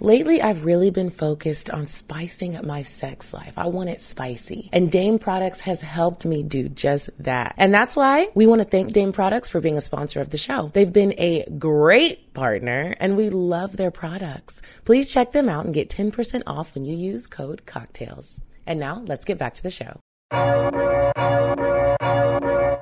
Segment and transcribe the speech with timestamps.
[0.00, 3.54] Lately, I've really been focused on spicing up my sex life.
[3.56, 4.68] I want it spicy.
[4.72, 7.54] And Dame Products has helped me do just that.
[7.56, 10.38] And that's why we want to thank Dame Products for being a sponsor of the
[10.38, 10.70] show.
[10.72, 14.62] They've been a great partner and we love their products.
[14.84, 18.42] Please check them out and get 10% off when you use code cocktales.
[18.66, 20.93] And now let's get back to the show.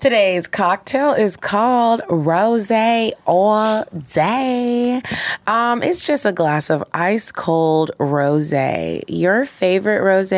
[0.00, 2.70] Today's cocktail is called Rose
[3.26, 3.84] All
[4.14, 5.02] Day.
[5.46, 8.50] Um, it's just a glass of ice cold rose.
[9.08, 10.30] Your favorite rose.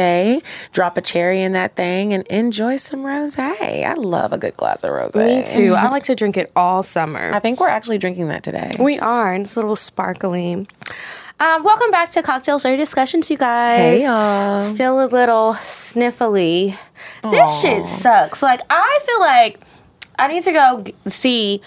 [0.73, 3.39] Drop a cherry in that thing and enjoy some rose.
[3.39, 5.15] I love a good glass of rose.
[5.15, 5.75] Me too.
[5.75, 7.31] I like to drink it all summer.
[7.33, 8.75] I think we're actually drinking that today.
[8.81, 10.67] We are, and it's a little sparkly.
[11.43, 13.77] Um, welcome back to Cocktales or Discussions, you guys.
[13.77, 14.61] Hey, y'all.
[14.61, 16.77] Still a little sniffly.
[17.29, 18.45] This shit sucks.
[18.45, 19.59] Like, I feel like
[20.21, 21.61] I need to go g- see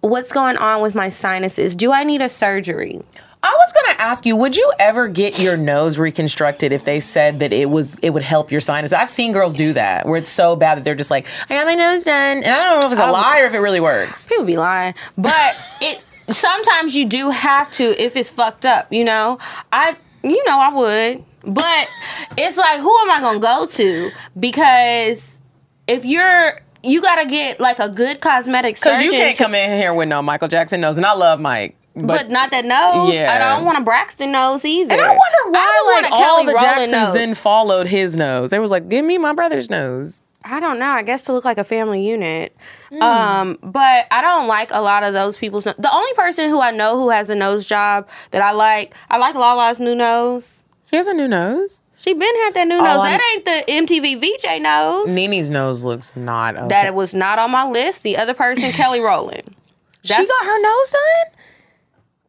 [0.00, 1.76] what's going on with my sinuses.
[1.76, 3.00] Do I need a surgery?
[3.44, 7.38] I was gonna ask you, would you ever get your nose reconstructed if they said
[7.38, 8.92] that it was it would help your sinus?
[8.92, 11.66] I've seen girls do that where it's so bad that they're just like, I got
[11.66, 13.80] my nose done, and I don't know if it's a lie or if it really
[13.80, 14.26] works.
[14.26, 18.92] People be lying, but it sometimes you do have to if it's fucked up.
[18.92, 19.38] You know,
[19.72, 21.88] I you know I would, but
[22.38, 24.10] it's like who am I gonna go to?
[24.38, 25.38] Because
[25.86, 29.00] if you're you gotta get like a good cosmetic surgeon.
[29.00, 31.40] Because you can't to- come in here with no Michael Jackson nose, and I love
[31.40, 33.14] Mike, but, but, not that nose.
[33.14, 33.34] Yeah.
[33.34, 34.92] And I don't want a Braxton nose either.
[34.92, 37.12] and I wonder why I like a all Kelly the Jacksons nose.
[37.12, 38.50] then followed his nose.
[38.50, 40.22] They was like, give me my brother's nose.
[40.44, 40.86] I don't know.
[40.86, 42.56] I guess to look like a family unit.
[42.88, 43.02] Hmm.
[43.02, 45.66] Um, but I don't like a lot of those people's.
[45.66, 48.94] No- the only person who I know who has a nose job that I like,
[49.10, 50.64] I like Lala's new nose.
[50.86, 51.80] She has a new nose.
[51.98, 53.00] She been had that new nose.
[53.00, 55.08] I'm- That ain't the MTV VJ nose.
[55.10, 56.68] Nini's nose looks not okay.
[56.68, 58.02] That was not on my list.
[58.02, 59.54] The other person, Kelly Rowland.
[60.02, 61.34] she got her nose done.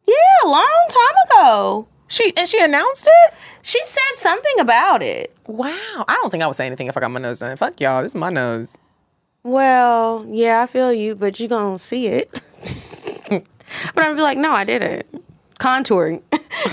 [0.06, 1.86] Yeah, a long time ago.
[2.08, 3.34] She and she announced it.
[3.62, 5.31] She said something about it.
[5.46, 7.56] Wow, I don't think I would say anything if I got my nose done.
[7.56, 8.78] Fuck y'all, this is my nose.
[9.42, 12.42] Well, yeah, I feel you, but you gonna see it.
[13.28, 13.42] but
[13.96, 15.06] I'm gonna be like, no, I didn't.
[15.58, 16.22] Contouring.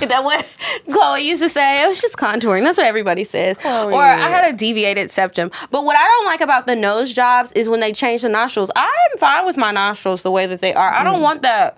[0.07, 0.47] that what
[0.91, 1.83] Chloe used to say.
[1.83, 2.63] It was just contouring.
[2.63, 3.57] That's what everybody says.
[3.57, 3.93] Chloe.
[3.93, 5.51] Or I had a deviated septum.
[5.71, 8.69] But what I don't like about the nose jobs is when they change the nostrils.
[8.75, 10.93] I'm fine with my nostrils the way that they are.
[10.93, 11.23] I don't mm.
[11.23, 11.77] want that.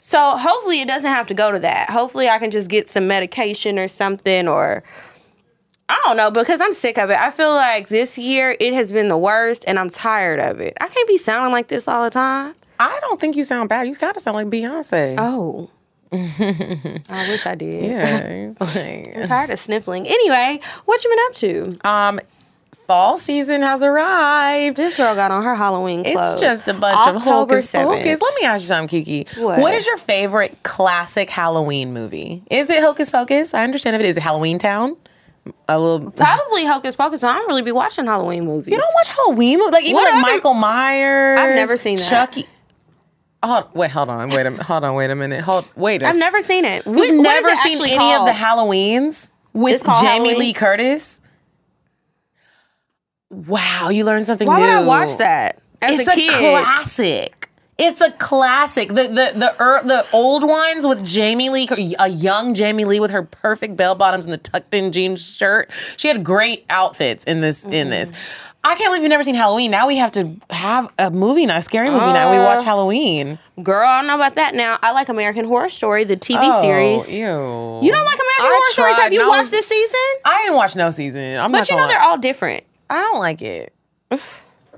[0.00, 1.90] So hopefully it doesn't have to go to that.
[1.90, 4.82] Hopefully I can just get some medication or something or
[5.90, 7.18] I don't know because I'm sick of it.
[7.18, 10.76] I feel like this year it has been the worst and I'm tired of it.
[10.80, 12.54] I can't be sounding like this all the time.
[12.78, 13.88] I don't think you sound bad.
[13.88, 15.16] You of sound like Beyonce.
[15.18, 15.68] Oh.
[16.12, 17.90] I wish I did.
[17.90, 18.52] yeah.
[19.22, 20.06] I'm tired of sniffling.
[20.06, 21.88] Anyway, what you been up to?
[21.88, 22.20] um,
[22.86, 24.76] fall season has arrived.
[24.76, 26.32] This girl got on her Halloween clothes.
[26.32, 27.84] It's just a bunch of hocus 7th.
[27.84, 28.20] pocus.
[28.20, 29.26] Let me ask you something, Kiki.
[29.40, 29.60] What?
[29.60, 32.42] what is your favorite classic Halloween movie?
[32.50, 33.54] Is it Hocus Pocus?
[33.54, 34.16] I understand if it is.
[34.18, 34.96] Halloween Town?
[35.68, 36.10] A little.
[36.16, 37.22] Probably Hocus Pocus.
[37.24, 38.72] I don't really be watching Halloween movies.
[38.72, 39.72] You don't watch Halloween movies?
[39.72, 41.38] Like even What like other- Michael Myers.
[41.38, 42.08] I've never seen that.
[42.08, 42.46] Chucky.
[43.42, 46.02] Hold, wait, hold on, wait a minute, hold on, wait a minute, hold, wait.
[46.02, 46.84] a I've s- never seen it.
[46.84, 48.32] We've What- what never it seen any of the?
[48.32, 50.38] Halloweens with Jamie Halloween?
[50.38, 51.22] Lee Curtis?
[53.30, 54.62] Wow, you learned something Why new.
[54.64, 56.30] would I watch that as it's a kid?
[56.38, 57.39] classic.
[57.80, 58.88] It's a classic.
[58.88, 61.66] The the the er, the old ones with Jamie Lee,
[61.98, 65.70] a young Jamie Lee with her perfect bell bottoms and the tucked in jeans shirt.
[65.96, 67.90] She had great outfits in this in Mm-hmm.
[67.90, 68.12] this.
[68.62, 69.70] I can't believe you've never seen Halloween.
[69.70, 72.30] Now we have to have a movie night, scary movie night.
[72.30, 73.38] We Uh, watch Halloween.
[73.62, 74.78] Girl, I don't know about that now.
[74.82, 77.08] I like American Horror Story, the TV series.
[77.08, 77.86] Oh, Ew.
[77.86, 78.96] You don't like American I Horror Stories?
[78.96, 79.98] Have you I watched this season?
[80.26, 81.40] I didn't watch no season.
[81.40, 82.64] I'm But you know they're all different.
[82.90, 83.72] I don't like it.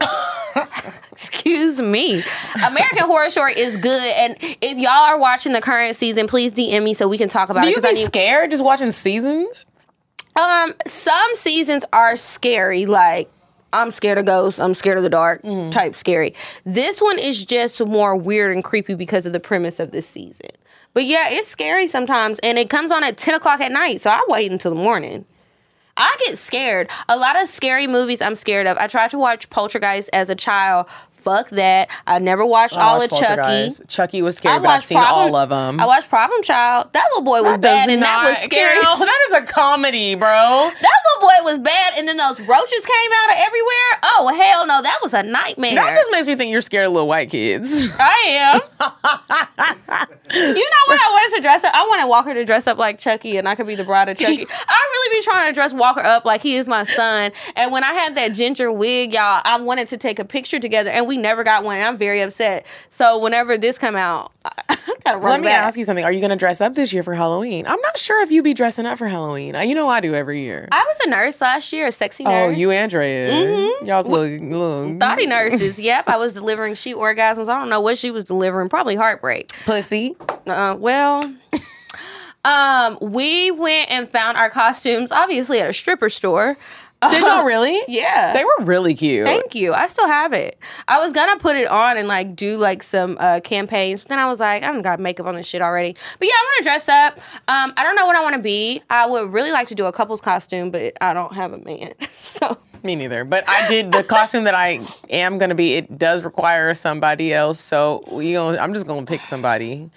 [1.13, 2.23] Excuse me.
[2.67, 6.83] American Horror Story is good, and if y'all are watching the current season, please DM
[6.83, 7.71] me so we can talk about Do it.
[7.71, 9.67] you 'cause I be need- scared just watching seasons?
[10.35, 12.87] um, some seasons are scary.
[12.87, 13.31] Like
[13.75, 15.71] I'm scared of ghosts, I'm scared of the dark Mm-hmm.
[15.71, 16.35] type scary.
[16.65, 20.49] This one is just more weird and creepy because of the premise of this season.
[20.95, 24.11] But yeah, it's scary sometimes, and it comes on at 10 o'clock at night, so
[24.11, 25.25] I wait until the morning.
[26.03, 26.91] I get scared.
[27.09, 28.77] A lot of scary movies I'm scared of.
[28.77, 30.87] I tried to watch Poltergeist as a child.
[31.23, 31.89] Fuck that.
[32.07, 33.71] I never watched oh, I all watched of Chucky.
[33.87, 35.81] Chucky was scary, I but I've watched seen Problem- all of them.
[35.81, 36.93] I watched Problem Child.
[36.93, 38.81] That little boy was bad, and that was scary.
[38.81, 40.27] Carol, that is a comedy, bro.
[40.29, 40.73] That
[41.05, 43.91] little boy was bad, and then those roaches came out of everywhere.
[44.03, 45.75] Oh hell no, that was a nightmare.
[45.77, 47.89] That just makes me think you're scared of little white kids.
[48.01, 48.61] I am.
[50.35, 51.75] you know what I wanted to dress up?
[51.75, 54.19] I wanted Walker to dress up like Chucky, and I could be the bride of
[54.19, 54.47] Chucky.
[54.69, 57.33] I really be trying to dress Walker up like he is my son.
[57.57, 60.91] And when I had that ginger wig, y'all, I wanted to take a picture together,
[60.91, 61.77] and we never got one.
[61.77, 62.67] And I'm very upset.
[62.89, 65.67] So whenever this come out, I, gotta run Let me back.
[65.67, 66.05] ask you something.
[66.05, 67.67] Are you going to dress up this year for Halloween?
[67.67, 69.55] I'm not sure if you be dressing up for Halloween.
[69.55, 70.69] You know I do every year.
[70.73, 72.49] I was a nurse last year, a sexy nurse.
[72.49, 73.69] oh, you Andrea.
[73.85, 75.79] Y'all's little, little Thoughty nurses.
[75.81, 77.49] Yep, I was delivering she orgasms.
[77.49, 78.69] I don't know what she was delivering.
[78.69, 79.53] Probably heartbreak.
[79.65, 80.17] pussy.
[80.47, 81.23] Uh, well,
[82.45, 86.57] um, we went and found our costumes, obviously at a stripper store.
[87.11, 87.81] Did y'all really?
[87.89, 88.33] Yeah.
[88.33, 89.25] They were really cute.
[89.25, 89.73] Thank you.
[89.75, 90.59] I still have it.
[90.87, 94.19] I was gonna put it on and like do like some uh, campaigns, but then
[94.19, 95.95] I was like, I don't got makeup on this shit already.
[96.19, 97.19] But yeah, I want to dress up.
[97.49, 98.83] Um, I don't know what I want to be.
[98.89, 101.95] I would really like to do a couple's costume, but I don't have a man,
[102.13, 102.57] so.
[102.85, 103.25] Me neither.
[103.25, 105.75] But I did the costume that I am gonna be.
[105.75, 109.91] It does require somebody else, so we gonna, I'm just gonna pick somebody.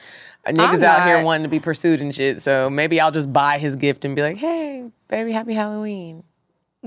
[0.47, 2.41] A niggas out here wanting to be pursued and shit.
[2.41, 6.23] So maybe I'll just buy his gift and be like, "Hey, baby, happy Halloween."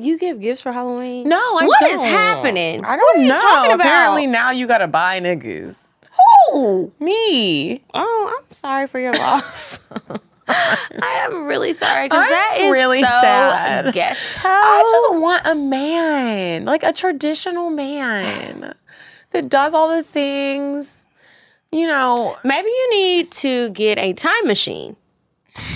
[0.01, 1.29] You give gifts for Halloween?
[1.29, 1.91] No, I What don't.
[1.95, 2.85] is happening?
[2.85, 3.41] I don't What are know.
[3.41, 3.87] talking about?
[3.87, 5.87] Apparently now you gotta buy niggas.
[6.53, 6.93] Who?
[7.01, 7.83] Me.
[7.95, 9.81] Oh, I'm sorry for your loss.
[10.49, 13.93] I am really sorry because that is really so sad.
[13.93, 14.17] ghetto.
[14.45, 18.75] I just want a man, like a traditional man
[19.33, 21.07] that does all the things.
[21.71, 24.97] You know, Maybe you need to get a time machine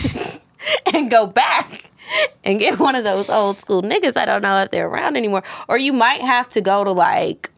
[0.94, 1.90] and go back
[2.44, 4.16] and get one of those old school niggas.
[4.16, 5.42] I don't know if they're around anymore.
[5.68, 7.50] Or you might have to go to like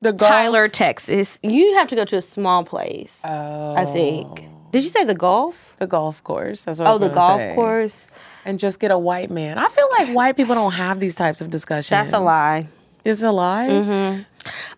[0.00, 1.38] the golf- Tyler, Texas.
[1.42, 3.92] You have to go to a small place, I oh.
[3.92, 4.44] think.
[4.70, 5.74] Did you say the golf?
[5.78, 6.64] the golf course.
[6.64, 7.54] That's what I Oh, the golf say.
[7.54, 8.06] course.
[8.44, 9.58] and just get a white man.
[9.58, 11.90] I feel like white people don't have these types of discussions.
[11.90, 12.68] That's a lie.
[13.04, 13.68] It's a lie.
[13.68, 14.22] Mm-hmm.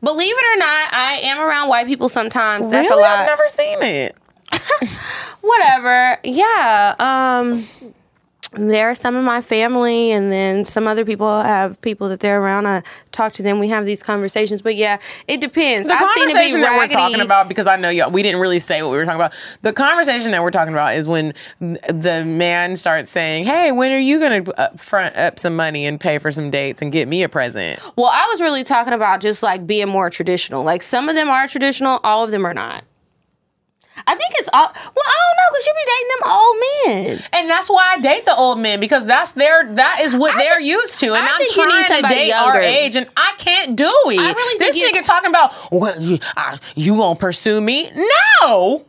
[0.04, 2.70] Believe it or not, I am around white people sometimes.
[2.70, 3.02] That's really?
[3.02, 3.20] a lie.
[3.20, 4.16] I've never seen it.
[5.40, 6.18] whatever.
[6.24, 6.94] Yeah.
[6.98, 7.66] Um
[8.52, 12.40] there are some of my family and then some other people have people that they're
[12.40, 12.66] around.
[12.66, 12.82] I
[13.12, 13.60] talk to them.
[13.60, 14.60] We have these conversations.
[14.60, 14.98] But yeah,
[15.28, 15.88] it depends.
[15.88, 18.22] The I've seen it be conversation that we're talking about, because I know y'all, we
[18.24, 19.34] didn't really say what we were talking about.
[19.62, 23.98] The conversation that we're talking about is when the man starts saying, "Hey, when are
[23.98, 27.22] you going to front up some money and pay for some dates and get me
[27.22, 30.64] a present?" Well, I was really talking about just like being more traditional.
[30.64, 32.82] Like some of them are traditional, all of them are not.
[34.06, 34.62] I think it's all.
[34.62, 34.72] Well,
[35.06, 36.56] I don't know because you be dating them old
[37.20, 37.28] men.
[37.34, 40.38] And that's why I date the old men because that's their that is what I
[40.38, 42.58] they're think- used to, and I I'm think you need trying to date younger.
[42.58, 44.18] our age, and I can't do it.
[44.20, 47.90] I really this think you- nigga talking about well, you, uh, you gonna pursue me?
[48.42, 48.86] No,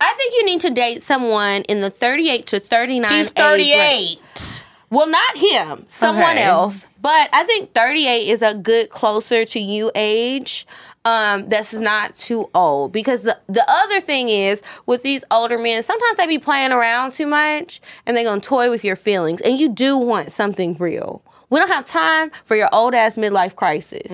[0.00, 4.18] I think you need to date someone in the 38 to 39 he's age range.
[4.34, 4.66] 38.
[4.92, 6.42] Well, not him, someone Okay.
[6.42, 6.84] else.
[7.00, 10.66] But I think 38 is a good closer to you age.
[11.06, 15.82] Um, that's not too old because the, the other thing is with these older men,
[15.82, 19.58] sometimes they be playing around too much and they gonna toy with your feelings, and
[19.58, 21.22] you do want something real.
[21.48, 24.12] We don't have time for your old ass midlife crisis.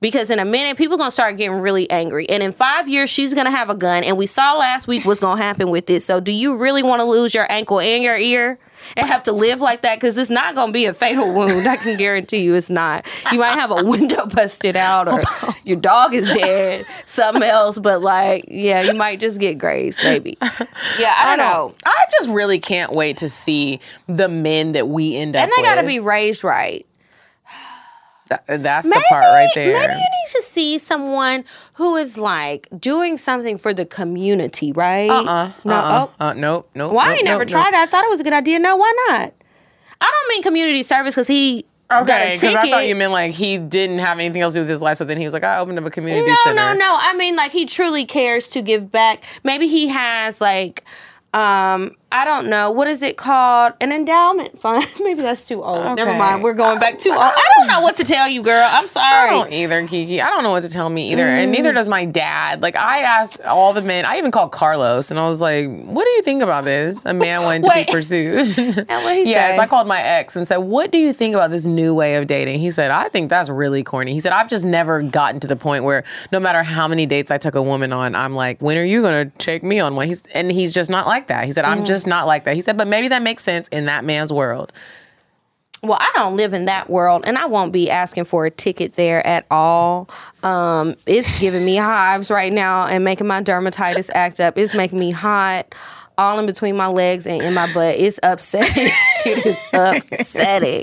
[0.00, 3.34] Because in a minute, people gonna start getting really angry, and in five years, she's
[3.34, 4.02] gonna have a gun.
[4.02, 6.06] And we saw last week what's gonna happen with this.
[6.06, 8.58] So, do you really want to lose your ankle and your ear
[8.96, 9.96] and have to live like that?
[9.96, 11.68] Because it's not gonna be a fatal wound.
[11.68, 13.06] I can guarantee you, it's not.
[13.30, 15.22] You might have a window busted out, or
[15.64, 17.78] your dog is dead, something else.
[17.78, 20.38] But like, yeah, you might just get grazed, maybe.
[20.98, 21.74] Yeah, I don't know.
[21.84, 25.42] I just really can't wait to see the men that we end up.
[25.42, 25.88] And they gotta with.
[25.88, 26.86] be raised right.
[28.30, 29.74] Th- That's the part right there.
[29.74, 31.44] Maybe you need to see someone
[31.74, 35.10] who is like doing something for the community, right?
[35.10, 36.92] uh, no, uh, oh, uh, nope, nope.
[36.92, 37.74] well, I nope, ain't never nope, tried nope.
[37.74, 37.78] it.
[37.80, 38.58] I thought it was a good idea.
[38.60, 39.32] No, why not?
[40.00, 42.54] I don't mean community service because he Okay, because.
[42.54, 44.96] I thought you meant like he didn't have anything else to do with his life,
[44.98, 46.54] so then he was like, I opened up a community no, center.
[46.56, 46.96] no, no.
[47.00, 49.24] I mean, like he truly cares to give back.
[49.42, 50.84] Maybe he has like,
[51.34, 54.84] um, I don't know what is it called an endowment fund.
[55.00, 55.96] Maybe that's too old.
[55.96, 56.42] Never mind.
[56.42, 57.20] We're going back too old.
[57.20, 58.66] I don't know what to tell you, girl.
[58.68, 59.28] I'm sorry.
[59.28, 60.20] I don't either, Kiki.
[60.20, 61.76] I don't know what to tell me either, and neither mm.
[61.76, 62.62] does my dad.
[62.62, 64.04] Like I asked all the men.
[64.04, 67.04] I even called Carlos, and I was like, "What do you think about this?
[67.04, 68.58] A man wanting to be pursued."
[68.90, 69.62] And what he yes, say?
[69.62, 72.26] I called my ex and said, "What do you think about this new way of
[72.26, 75.46] dating?" He said, "I think that's really corny." He said, "I've just never gotten to
[75.46, 76.02] the point where
[76.32, 79.02] no matter how many dates I took a woman on, I'm like, when are you
[79.02, 81.44] gonna take me on one?" He's and he's just not like that.
[81.44, 81.86] He said, "I'm mm.
[81.86, 84.72] just not like that." He said, "But maybe that makes sense in that man's world."
[85.82, 88.94] well, I don't live in that world, and I won't be asking for a ticket
[88.94, 90.10] there at all.
[90.42, 94.58] Um, it's giving me hives right now and making my dermatitis act up.
[94.58, 95.74] It's making me hot,
[96.18, 97.96] all in between my legs and in my butt.
[97.96, 98.92] It's upsetting.
[99.24, 100.82] it is upsetting.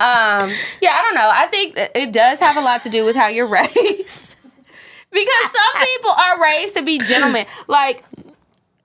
[0.00, 1.30] Um, yeah, I don't know.
[1.30, 3.46] I think it does have a lot to do with how you're
[3.76, 4.36] raised.
[5.12, 7.46] because some people are raised to be gentlemen.
[7.66, 8.04] Like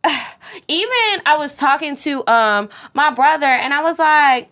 [0.68, 4.50] even I was talking to um my brother and I was like,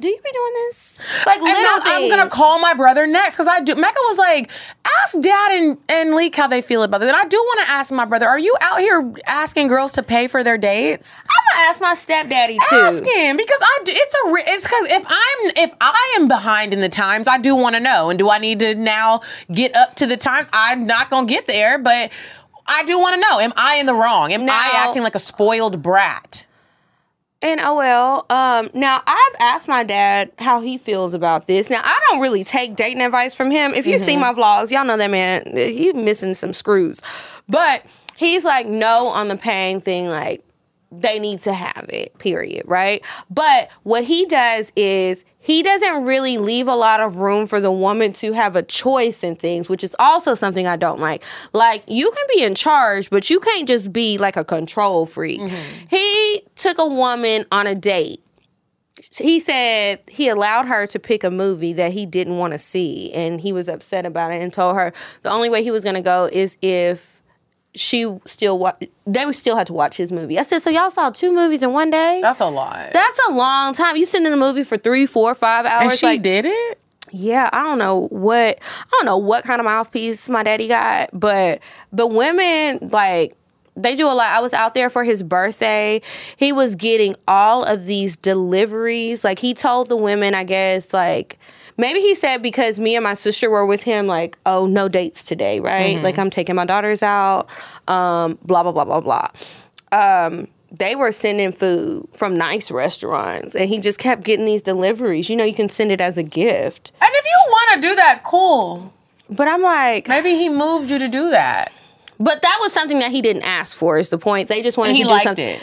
[0.00, 3.46] "Do you be doing this?" Like little now I'm gonna call my brother next because
[3.46, 3.74] I do.
[3.74, 4.50] Mecca was like,
[5.02, 7.08] ask dad and, and Leek how they feel about it.
[7.08, 10.02] And I do want to ask my brother, are you out here asking girls to
[10.02, 11.20] pay for their dates?
[11.20, 12.76] I'm gonna ask my stepdaddy too.
[12.76, 13.92] Ask him because I do.
[13.94, 14.52] It's a.
[14.52, 17.80] It's because if I'm if I am behind in the times, I do want to
[17.80, 18.10] know.
[18.10, 19.20] And do I need to now
[19.52, 20.48] get up to the times?
[20.52, 22.10] I'm not gonna get there, but
[22.66, 23.40] I do want to know.
[23.40, 24.32] Am I in the wrong?
[24.32, 26.46] Am I acting like a spoiled brat?
[27.42, 31.68] And oh well, um, now I've asked my dad how he feels about this.
[31.68, 33.74] Now I don't really take dating advice from him.
[33.74, 37.02] If you see my vlogs, y'all know that man, he's missing some screws.
[37.46, 37.84] But
[38.16, 40.42] he's like no on the paying thing, like
[41.00, 43.04] they need to have it, period, right?
[43.30, 47.70] But what he does is he doesn't really leave a lot of room for the
[47.70, 51.22] woman to have a choice in things, which is also something I don't like.
[51.52, 55.40] Like, you can be in charge, but you can't just be like a control freak.
[55.40, 55.86] Mm-hmm.
[55.88, 58.22] He took a woman on a date.
[59.18, 63.12] He said he allowed her to pick a movie that he didn't want to see,
[63.12, 65.96] and he was upset about it and told her the only way he was going
[65.96, 67.13] to go is if
[67.74, 68.74] she still wa-
[69.06, 70.38] they still had to watch his movie.
[70.38, 72.20] I said, so y'all saw two movies in one day?
[72.22, 72.92] That's a lot.
[72.92, 73.96] That's a long time.
[73.96, 75.90] You sitting in a movie for three, four, five hours.
[75.90, 76.78] and she like, did it.
[77.10, 81.10] yeah, I don't know what I don't know what kind of mouthpiece my daddy got,
[81.12, 81.60] but
[81.92, 83.36] but women like
[83.76, 84.28] they do a lot.
[84.28, 86.00] I was out there for his birthday.
[86.36, 89.24] He was getting all of these deliveries.
[89.24, 91.38] Like he told the women, I guess, like
[91.76, 95.22] maybe he said because me and my sister were with him, like, oh, no dates
[95.22, 96.02] today, right?
[96.02, 97.48] Like I'm taking my daughters out,
[97.88, 99.28] um, blah blah blah blah blah.
[99.92, 105.28] Um, they were sending food from nice restaurants, and he just kept getting these deliveries.
[105.30, 106.90] You know, you can send it as a gift.
[107.00, 108.92] And if you want to do that, cool.
[109.30, 111.72] But I'm like, Maybe he moved you to do that.
[112.18, 113.98] but that was something that he didn't ask for.
[113.98, 114.48] Is the point?
[114.48, 115.46] They just wanted And he to do liked something.
[115.48, 115.62] it.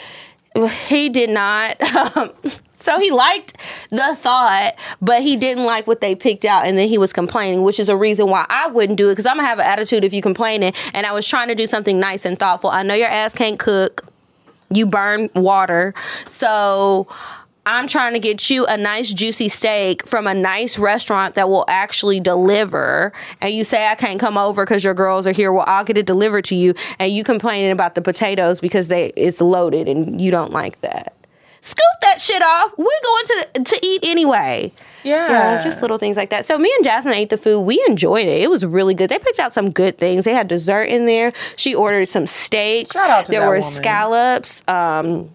[0.87, 1.77] He did not.
[2.17, 2.31] Um,
[2.75, 3.57] so he liked
[3.89, 7.61] the thought, but he didn't like what they picked out, and then he was complaining,
[7.61, 9.13] which is a reason why I wouldn't do it.
[9.13, 10.73] Because I'm gonna have an attitude if you complaining.
[10.93, 12.69] And I was trying to do something nice and thoughtful.
[12.69, 14.05] I know your ass can't cook.
[14.69, 15.93] You burn water,
[16.27, 17.07] so.
[17.65, 21.65] I'm trying to get you a nice juicy steak from a nice restaurant that will
[21.67, 23.13] actually deliver.
[23.39, 25.53] And you say I can't come over because your girls are here.
[25.53, 26.73] Well, I'll get it delivered to you.
[26.97, 31.15] And you complaining about the potatoes because they it's loaded and you don't like that.
[31.63, 32.73] Scoop that shit off.
[32.79, 34.71] We're going to to eat anyway.
[35.03, 35.29] Yeah.
[35.29, 36.45] Yeah, just little things like that.
[36.45, 37.61] So me and Jasmine ate the food.
[37.61, 38.41] We enjoyed it.
[38.41, 39.09] It was really good.
[39.11, 40.25] They picked out some good things.
[40.25, 41.31] They had dessert in there.
[41.57, 42.93] She ordered some steaks.
[42.93, 43.61] Shout out to there were woman.
[43.61, 44.67] scallops.
[44.67, 45.29] Um,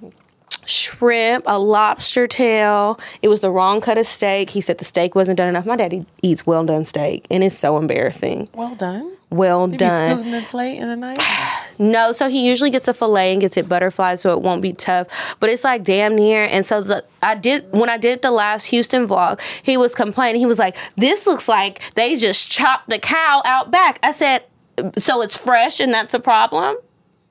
[0.66, 2.98] shrimp, a lobster tail.
[3.22, 4.50] It was the wrong cut of steak.
[4.50, 5.66] He said the steak wasn't done enough.
[5.66, 8.48] My daddy eats well done steak, and it's so embarrassing.
[8.54, 9.16] Well done.
[9.30, 10.12] Well Did he done.
[10.12, 11.22] scooting the plate in the night?
[11.78, 14.72] No, so he usually gets a fillet and gets it butterfly so it won't be
[14.72, 15.36] tough.
[15.40, 16.44] But it's like damn near.
[16.44, 20.40] And so the I did when I did the last Houston vlog, he was complaining.
[20.40, 24.44] He was like, "This looks like they just chopped the cow out back." I said,
[24.96, 26.78] "So it's fresh and that's a problem?"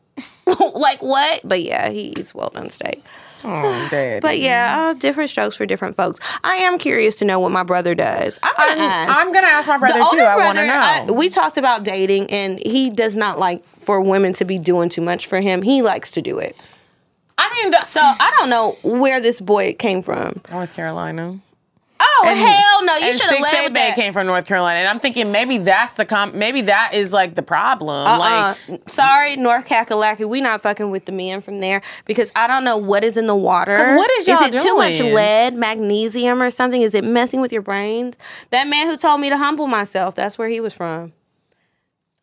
[0.76, 1.42] like what?
[1.44, 3.02] But yeah, he eats well done steak.
[3.48, 4.22] Oh, dead.
[4.22, 6.20] But yeah, uh, different strokes for different folks.
[6.44, 8.40] I am curious to know what my brother does.
[8.44, 9.20] I'm gonna I'm, ask.
[9.20, 10.18] I'm gonna ask my brother The too.
[10.20, 10.74] older I want to know.
[10.74, 14.90] I- we talked about dating, and he does not like for women to be doing
[14.90, 15.62] too much for him.
[15.62, 16.58] He likes to do it.
[17.38, 20.42] I mean, the, So I don't know where this boy came from.
[20.52, 21.40] North Carolina.
[22.08, 22.96] Oh hell no!
[22.98, 23.96] You and should have Six led with that.
[23.96, 26.38] came from North Carolina, and I'm thinking maybe that's the com.
[26.38, 28.08] Maybe that is like the problem.
[28.08, 28.56] Uh-uh.
[28.68, 32.64] Like, sorry, North Kakalaki, we not fucking with the men from there because I don't
[32.64, 33.96] know what is in the water.
[33.96, 36.82] What is y'all it too much lead, magnesium, or something?
[36.82, 38.18] Is it messing with your brains?
[38.52, 41.14] That man who told me to humble myself, that's where he was from.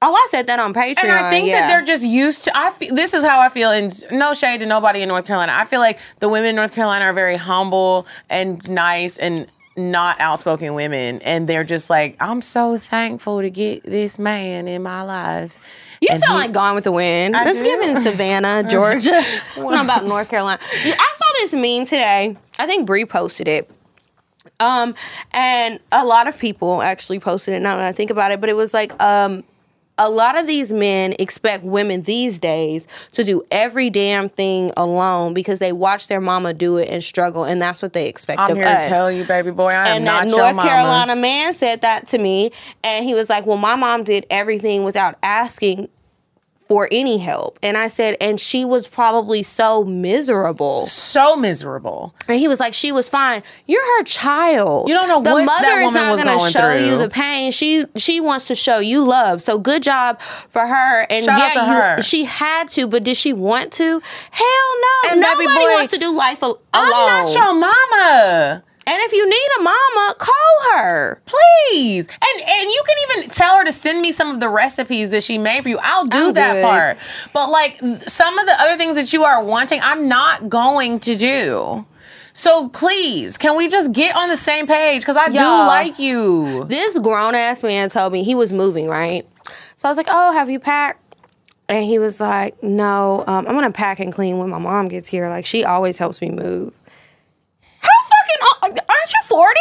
[0.05, 1.05] Oh, I said that on Patreon.
[1.05, 1.61] And I think yeah.
[1.61, 2.57] that they're just used to.
[2.57, 5.53] I feel, this is how I feel, and no shade to nobody in North Carolina.
[5.55, 9.47] I feel like the women in North Carolina are very humble and nice and
[9.77, 14.83] not outspoken women, and they're just like, I'm so thankful to get this man in
[14.83, 15.55] my life.
[16.01, 17.37] You And sound he- like Gone with the Wind.
[17.37, 17.65] I Let's do.
[17.65, 19.23] give in Savannah, Georgia.
[19.55, 20.59] Don't about North Carolina.
[20.63, 22.37] I saw this meme today.
[22.59, 23.71] I think Bree posted it.
[24.61, 24.95] Um,
[25.33, 28.49] and a lot of people actually posted it now that I think about it, but
[28.51, 29.43] it was like, um,
[29.99, 35.35] a lot of these men expect women these days to do every damn thing alone
[35.35, 38.53] because they watch their mama do it and struggle, and that's what they expect I'm
[38.53, 40.57] of here us to tell you, baby boy, I am and not that your North
[40.57, 40.69] mama.
[40.69, 42.51] Carolina man said that to me,
[42.83, 45.89] and he was like, "Well, my mom did everything without asking
[46.73, 52.15] for any help," and I said, "And she was probably so miserable." So miserable.
[52.29, 53.43] And he was like, "She was fine.
[53.67, 54.89] You're her child.
[54.89, 56.87] You don't know the what mother is not gonna going show through.
[56.87, 57.51] you the pain.
[57.51, 59.43] She she wants to show you love.
[59.43, 61.07] So good job for her.
[61.11, 62.03] And Shout yeah, you- her.
[62.03, 64.01] she had to, but did she want to?
[64.31, 65.11] Hell no.
[65.11, 66.93] And Nobody boy, wants to do life al- alone.
[66.93, 68.63] I'm not your mama.
[68.87, 71.21] And if you need a mama, call her.
[71.27, 72.09] Please.
[72.09, 75.23] And and you can even tell her to send me some of the recipes that
[75.23, 75.79] she made for you.
[75.83, 76.65] I'll do I'm that good.
[76.65, 76.97] part.
[77.33, 81.15] But like some of the other things that you are wanting, I'm not going to
[81.17, 81.87] do.
[82.35, 85.03] So please, can we just get on the same page?
[85.03, 85.67] Because I do Y'all.
[85.67, 86.65] like you.
[86.65, 89.27] this grown ass man told me he was moving, right?
[89.77, 90.99] So I was like, "Oh, have you packed?"
[91.69, 95.09] And he was like, "No, um, I'm gonna pack and clean when my mom gets
[95.09, 95.29] here.
[95.29, 96.73] Like she always helps me move."
[98.61, 99.61] Fucking uh, aren't you 40?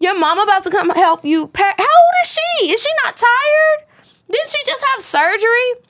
[0.00, 1.76] Your mom about to come help you pack.
[1.78, 2.70] How old is she?
[2.72, 3.88] Is she not tired?
[4.30, 5.84] Didn't she just have surgery?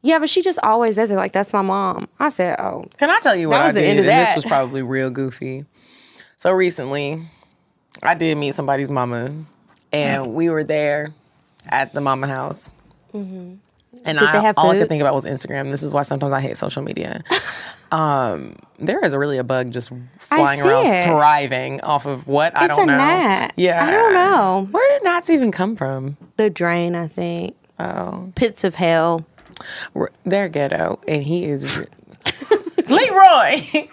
[0.00, 1.16] Yeah, but she just always does it.
[1.16, 2.08] Like that's my mom.
[2.20, 3.90] I said, "Oh, Can I tell you what That was I the did?
[3.90, 5.66] end of and this was probably real goofy.
[6.36, 7.20] So recently,
[8.02, 9.32] I did meet somebody's mama,
[9.92, 11.12] and we were there
[11.68, 12.72] at the mama house.
[13.12, 13.60] And
[14.04, 15.70] Did I, they have all I could think about was Instagram.
[15.72, 17.22] This is why sometimes I hate social media.
[17.92, 19.90] um, there is a really a bug just
[20.20, 21.04] flying around, it.
[21.06, 22.98] thriving off of what I It's don't a know.
[22.98, 23.54] gnat.
[23.56, 24.68] Yeah, I don't know.
[24.70, 26.16] Where did gnats even come from?
[26.36, 29.24] the drain." I think Oh, pits of hell.
[30.24, 31.64] they're ghetto, and he is.
[32.90, 33.88] Re- Leroy,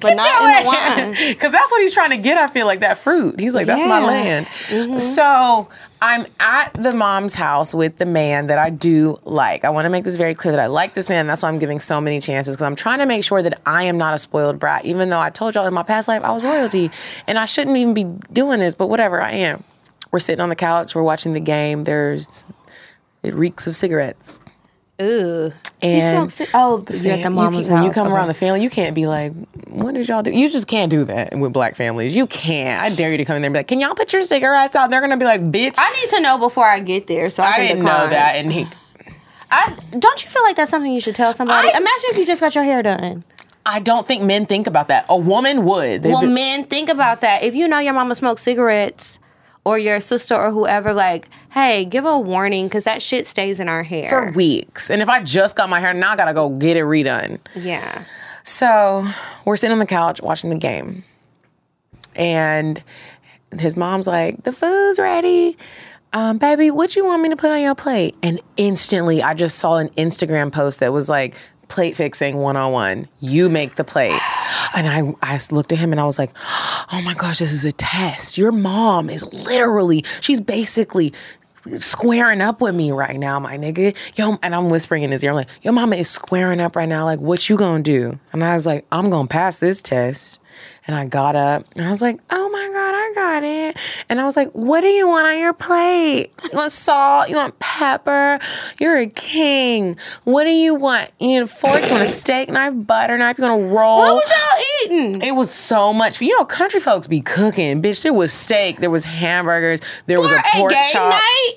[0.00, 1.10] But not in the wine.
[1.32, 2.38] Because that's what he's trying to get.
[2.38, 3.38] I feel like that fruit.
[3.40, 4.06] He's like, that's my Yeah.
[4.06, 4.46] land.
[4.68, 4.98] Mm-hmm.
[5.00, 5.68] So
[6.02, 9.64] I'm at the mom's house with the man that I do like.
[9.64, 11.26] I want to make this very clear that I like this man.
[11.26, 13.84] That's why I'm giving so many chances because I'm trying to make sure that I
[13.84, 14.84] am not a spoiled brat.
[14.86, 16.90] Even though I told y'all in my past life I was royalty
[17.26, 19.62] and I shouldn't even be doing this, but whatever, I am.
[20.10, 20.94] We're sitting on the couch.
[20.94, 21.84] We're watching the game.
[21.84, 22.46] There's
[23.22, 24.40] it reeks of cigarettes.
[25.00, 25.52] Ugh.
[25.82, 28.14] And oh, the you're at the fam- mama's you can, When you come Okay.
[28.14, 29.32] around the family, you can't be like,
[29.68, 32.14] "What did y'all do?" You just can't do that with black families.
[32.14, 32.82] You can't.
[32.82, 34.76] I dare you to come in there and be like, "Can y'all put your cigarettes
[34.76, 37.42] out?" They're gonna be like, "Bitch, I need to know before I get there, so
[37.42, 38.66] I, I didn't know that." And he,
[39.50, 41.68] I don't you feel like that's something you should tell somebody?
[41.68, 43.24] I- Imagine if you just got your hair done.
[43.64, 45.06] I don't think men think about that.
[45.08, 46.02] A woman would.
[46.02, 47.42] They'd Well, be- men, think about that.
[47.42, 49.18] If you know your mama smokes cigarettes,
[49.64, 53.68] or your sister or whoever, like, hey, give a warning because that shit stays in
[53.68, 54.90] our hair for weeks.
[54.90, 57.38] And if I just got my hair, now I gotta go get it redone.
[57.54, 58.04] Yeah.
[58.44, 59.06] So
[59.44, 61.04] we're sitting on the couch watching the game.
[62.16, 62.82] And
[63.58, 65.56] his mom's like, the food's ready.
[66.12, 68.16] Um, baby, what you want me to put on your plate?
[68.22, 71.36] And instantly I just saw an Instagram post that was like,
[71.70, 73.08] plate fixing 101.
[73.20, 74.20] You make the plate.
[74.74, 76.30] And I, I looked at him and I was like,
[76.92, 78.36] oh my gosh, this is a test.
[78.36, 81.12] Your mom is literally, she's basically
[81.78, 83.96] squaring up with me right now, my nigga.
[84.16, 86.88] Yo, and I'm whispering in his ear, I'm like, your mama is squaring up right
[86.88, 87.04] now.
[87.04, 88.18] Like, what you gonna do?
[88.32, 90.39] And I was like, I'm gonna pass this test.
[90.90, 93.76] And I got up and I was like, oh my God, I got it.
[94.08, 96.32] And I was like, what do you want on your plate?
[96.42, 97.28] You want salt?
[97.28, 98.40] You want pepper?
[98.80, 99.96] You're a king.
[100.24, 101.12] What do you want?
[101.20, 101.84] You need a fork?
[101.84, 103.38] You want a steak knife, butter knife?
[103.38, 103.98] You want to roll?
[103.98, 104.64] What was y'all
[104.96, 105.22] eating?
[105.22, 106.20] It was so much.
[106.20, 107.80] You know, country folks be cooking.
[107.80, 111.12] Bitch, there was steak, there was hamburgers, there was a pork game chop.
[111.12, 111.52] night?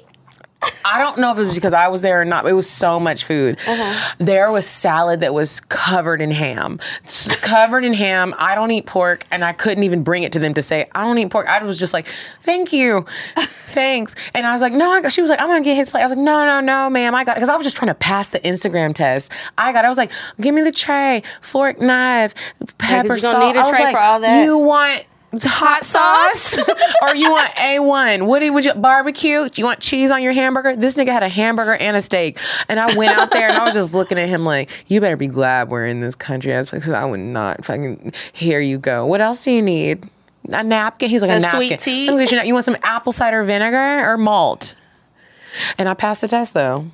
[0.85, 2.43] I don't know if it was because I was there or not.
[2.43, 3.57] But it was so much food.
[3.67, 4.15] Uh-huh.
[4.17, 6.79] There was salad that was covered in ham,
[7.41, 8.35] covered in ham.
[8.37, 11.03] I don't eat pork, and I couldn't even bring it to them to say I
[11.03, 11.47] don't eat pork.
[11.47, 12.07] I was just like,
[12.41, 13.05] "Thank you,
[13.37, 15.89] thanks." And I was like, "No," I got, she was like, "I'm gonna get his
[15.89, 17.89] plate." I was like, "No, no, no, ma'am, I got," because I was just trying
[17.89, 19.31] to pass the Instagram test.
[19.57, 19.83] I got.
[19.83, 19.87] it.
[19.87, 22.33] I was like, "Give me the tray, fork, knife,
[22.77, 24.43] pepper, gonna salt." need a I was tray like, for all that.
[24.43, 25.05] You want
[25.41, 26.57] hot sauce
[27.01, 28.25] or you want A1?
[28.27, 29.49] What do you, would you barbecue?
[29.49, 30.75] Do you want cheese on your hamburger?
[30.75, 32.37] This nigga had a hamburger and a steak.
[32.69, 35.17] And I went out there and I was just looking at him like, you better
[35.17, 36.53] be glad we're in this country.
[36.53, 39.05] I was like, I would not fucking, here you go.
[39.05, 40.07] What else do you need?
[40.49, 41.09] A napkin?
[41.09, 41.57] He's like, a, A napkin.
[41.57, 42.07] sweet tea?
[42.07, 44.75] Let me get you, you want some apple cider vinegar or malt?
[45.77, 46.85] And I passed the test though.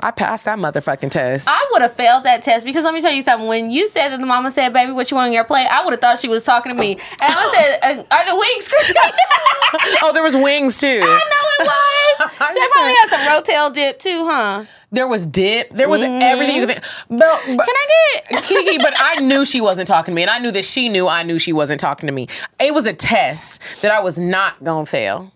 [0.00, 1.48] I passed that motherfucking test.
[1.50, 3.48] I would have failed that test because let me tell you something.
[3.48, 5.84] When you said that the mama said, "Baby, what you want on your plate," I
[5.84, 8.68] would have thought she was talking to me, and I said, uh, "Are the wings
[8.68, 8.94] crispy?"
[10.02, 10.86] oh, there was wings too.
[10.86, 11.72] I know it was.
[12.56, 14.64] She probably had some rotel dip too, huh?
[14.90, 15.70] There was dip.
[15.70, 16.22] There was Mm-hmm.
[16.22, 16.84] everything you could think.
[17.08, 18.42] But, but Can I get?
[18.44, 21.06] Kiki, but I knew she wasn't talking to me, and I knew that she knew
[21.08, 22.28] I knew she wasn't talking to me.
[22.60, 25.32] It was a test that I was not gonna fail.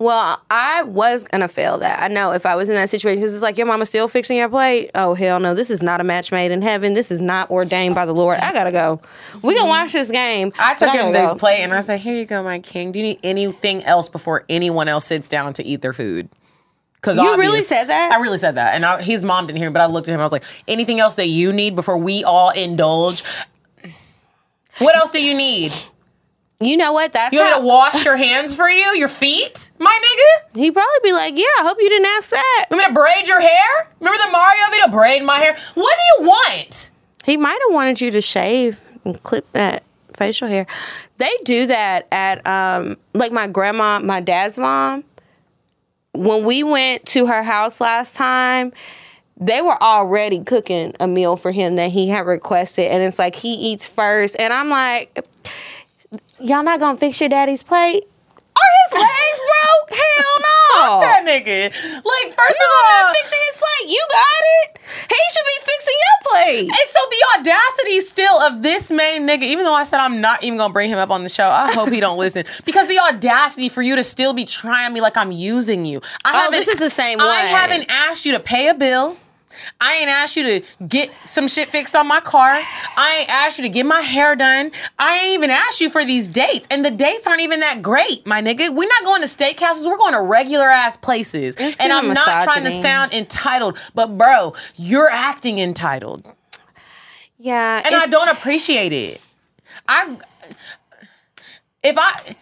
[0.00, 2.02] Well, I was gonna fail that.
[2.02, 4.38] I know if I was in that situation because it's like your mama still fixing
[4.38, 4.90] your plate.
[4.94, 5.54] Oh hell no!
[5.54, 6.94] This is not a match made in heaven.
[6.94, 8.38] This is not ordained by the Lord.
[8.38, 9.02] I gotta go.
[9.42, 10.54] We can watch this game.
[10.58, 11.34] I took him the go.
[11.34, 12.92] plate and I said, "Here you go, my king.
[12.92, 16.30] Do you need anything else before anyone else sits down to eat their food?"
[16.94, 18.10] Because You really said that?
[18.10, 19.68] I really said that, and I, his mom didn't hear.
[19.68, 20.20] me, But I looked at him.
[20.20, 23.22] I was like, "Anything else that you need before we all indulge?"
[24.78, 25.74] What else do you need?
[26.62, 27.12] You know what?
[27.12, 30.58] That's You want how- to wash your hands for you, your feet, my nigga?
[30.60, 33.00] He'd probably be like, "Yeah, I hope you didn't ask that." You want me to
[33.00, 33.88] braid your hair?
[33.98, 34.88] Remember the Mario video?
[34.88, 35.56] Braid my hair.
[35.74, 36.90] What do you want?
[37.24, 39.84] He might have wanted you to shave and clip that
[40.16, 40.66] facial hair.
[41.16, 45.04] They do that at um like my grandma, my dad's mom.
[46.12, 48.72] When we went to her house last time,
[49.38, 53.36] they were already cooking a meal for him that he had requested and it's like
[53.36, 55.24] he eats first and I'm like
[56.40, 58.04] y'all not to fix your daddy's plate?
[58.56, 59.98] Are his legs broke?
[59.98, 60.46] Hell no.
[60.72, 61.70] Fuck that nigga.
[61.70, 63.90] Like, first No, of I'm all, not fixing his plate.
[63.90, 64.80] You got it.
[65.08, 66.68] He should be fixing your plate.
[66.68, 70.42] And so the audacity still of this main nigga, even though I said I'm not
[70.44, 72.44] even gonna bring him up on the show, I hope he don't listen.
[72.64, 76.00] Because the audacity for you to still be trying me like I'm using you.
[76.24, 77.24] I Oh, this is the same way.
[77.24, 79.16] I haven't asked you to pay a bill.
[79.80, 82.52] I ain't asked you to get some shit fixed on my car.
[82.96, 84.70] I ain't asked you to get my hair done.
[84.98, 86.66] I ain't even asked you for these dates.
[86.70, 88.74] And the dates aren't even that great, my nigga.
[88.74, 89.86] We're not going to steakhouses.
[89.86, 91.56] We're going to regular ass places.
[91.58, 96.32] It's and I'm giving not trying to sound entitled, but bro, you're acting entitled
[97.38, 97.82] Yeah.
[97.84, 99.20] and I don't appreciate it.
[99.88, 100.16] I
[101.82, 102.36] if I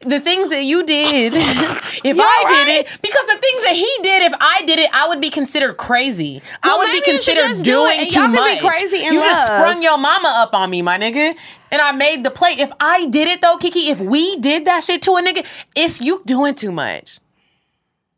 [0.00, 2.64] the things that you did, if I right.
[2.66, 5.30] did it, because the things that he did, if I did it, I would be
[5.30, 6.40] considered crazy.
[6.62, 8.60] I would be maybe you should considered do doing it, and too much.
[8.60, 11.36] be crazy you just sprung your mama up on me, my nigga.
[11.72, 12.52] And I made the play.
[12.52, 16.00] If I did it though, Kiki, if we did that shit to a nigga, it's
[16.00, 17.18] you doing too much.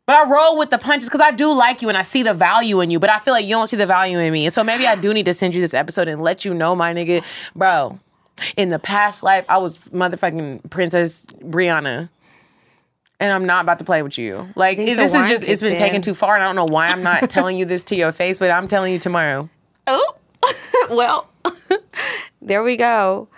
[0.05, 2.33] But I roll with the punches because I do like you and I see the
[2.33, 4.45] value in you, but I feel like you don't see the value in me.
[4.45, 6.75] And so maybe I do need to send you this episode and let you know,
[6.75, 7.23] my nigga,
[7.55, 7.99] bro,
[8.57, 12.09] in the past life, I was motherfucking Princess Brianna.
[13.19, 14.49] And I'm not about to play with you.
[14.55, 16.35] Like, this is just, it's been kicked taken too far.
[16.35, 18.67] And I don't know why I'm not telling you this to your face, but I'm
[18.67, 19.49] telling you tomorrow.
[19.87, 20.15] Oh,
[20.89, 21.29] well,
[22.41, 23.29] there we go.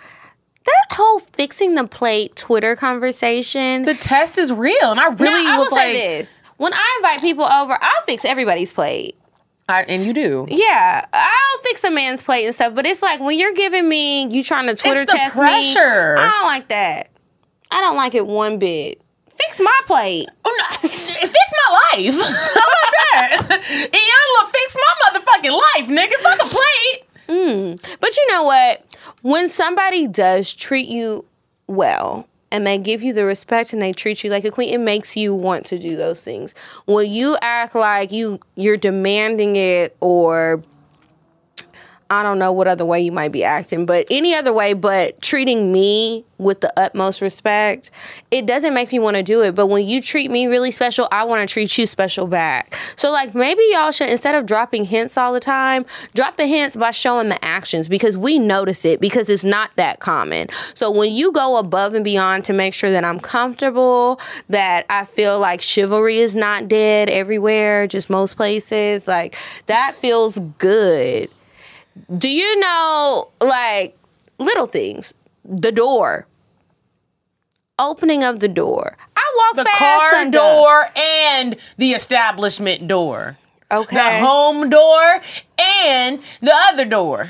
[0.64, 3.84] That whole fixing the plate Twitter conversation.
[3.84, 4.90] The test is real.
[4.90, 7.78] And I really now, I will was like, say this: when I invite people over,
[7.80, 9.16] I'll fix everybody's plate.
[9.68, 10.46] I, and you do.
[10.48, 12.74] Yeah, I'll fix a man's plate and stuff.
[12.74, 16.14] But it's like when you're giving me, you trying to Twitter test pressure.
[16.16, 16.20] me.
[16.22, 17.08] I don't like that.
[17.70, 19.00] I don't like it one bit.
[19.28, 20.28] Fix my plate.
[20.44, 22.14] Oh, no, fix my life.
[22.14, 23.46] How about that?
[23.92, 26.14] Iyanla, fix my motherfucking life, nigga.
[26.22, 27.02] Fuck a plate.
[27.28, 27.98] Mm.
[28.00, 28.96] But you know what?
[29.22, 31.24] When somebody does treat you
[31.66, 34.80] well and they give you the respect and they treat you like a queen, it
[34.80, 36.54] makes you want to do those things.
[36.86, 40.62] When you act like you you're demanding it or
[42.08, 45.20] I don't know what other way you might be acting, but any other way but
[45.20, 47.90] treating me with the utmost respect,
[48.30, 49.54] it doesn't make me want to do it.
[49.54, 52.76] But when you treat me really special, I want to treat you special back.
[52.96, 56.76] So, like, maybe y'all should, instead of dropping hints all the time, drop the hints
[56.76, 60.48] by showing the actions because we notice it because it's not that common.
[60.74, 65.06] So, when you go above and beyond to make sure that I'm comfortable, that I
[65.06, 71.30] feel like chivalry is not dead everywhere, just most places, like, that feels good.
[72.16, 73.96] Do you know like
[74.38, 75.14] little things?
[75.44, 76.26] The door.
[77.78, 78.96] Opening of the door.
[79.16, 83.36] I walk The fast car some- door and the establishment door.
[83.70, 83.96] Okay.
[83.96, 85.20] The home door
[85.84, 87.28] and the other door.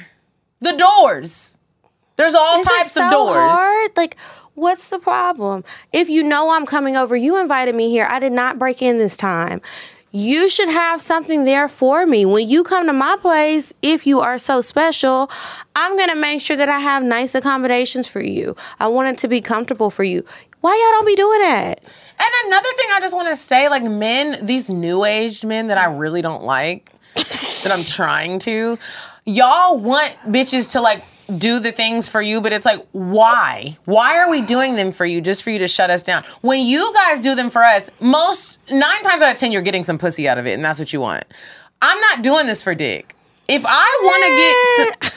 [0.61, 1.59] The doors.
[2.17, 3.59] There's all Is types so of doors.
[3.59, 3.91] hard?
[3.97, 4.17] Like,
[4.55, 5.65] what's the problem?
[5.93, 8.07] If you know I'm coming over, you invited me here.
[8.09, 9.61] I did not break in this time.
[10.19, 12.25] You should have something there for me.
[12.25, 15.31] When you come to my place, if you are so special,
[15.75, 18.57] I'm going to make sure that I have nice accommodations for you.
[18.81, 20.25] I want it to be comfortable for you.
[20.63, 21.85] Why y'all don't be doing that?
[22.19, 25.77] And another thing I just want to say, like men, these new aged men that
[25.77, 28.79] I really don't like, that I'm trying to,
[29.27, 31.05] y'all want bitches to like
[31.39, 33.77] do the things for you, but it's like, why?
[33.85, 36.25] Why are we doing them for you just for you to shut us down?
[36.41, 39.85] When you guys do them for us, most nine times out of ten, you're getting
[39.85, 41.25] some pussy out of it, and that's what you want.
[41.83, 43.15] I'm not doing this for dick.
[43.49, 45.13] If I want to get,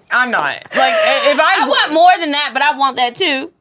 [0.11, 0.55] I'm not.
[0.77, 0.95] Like
[1.27, 3.53] if I, I want more than that, but I want that too.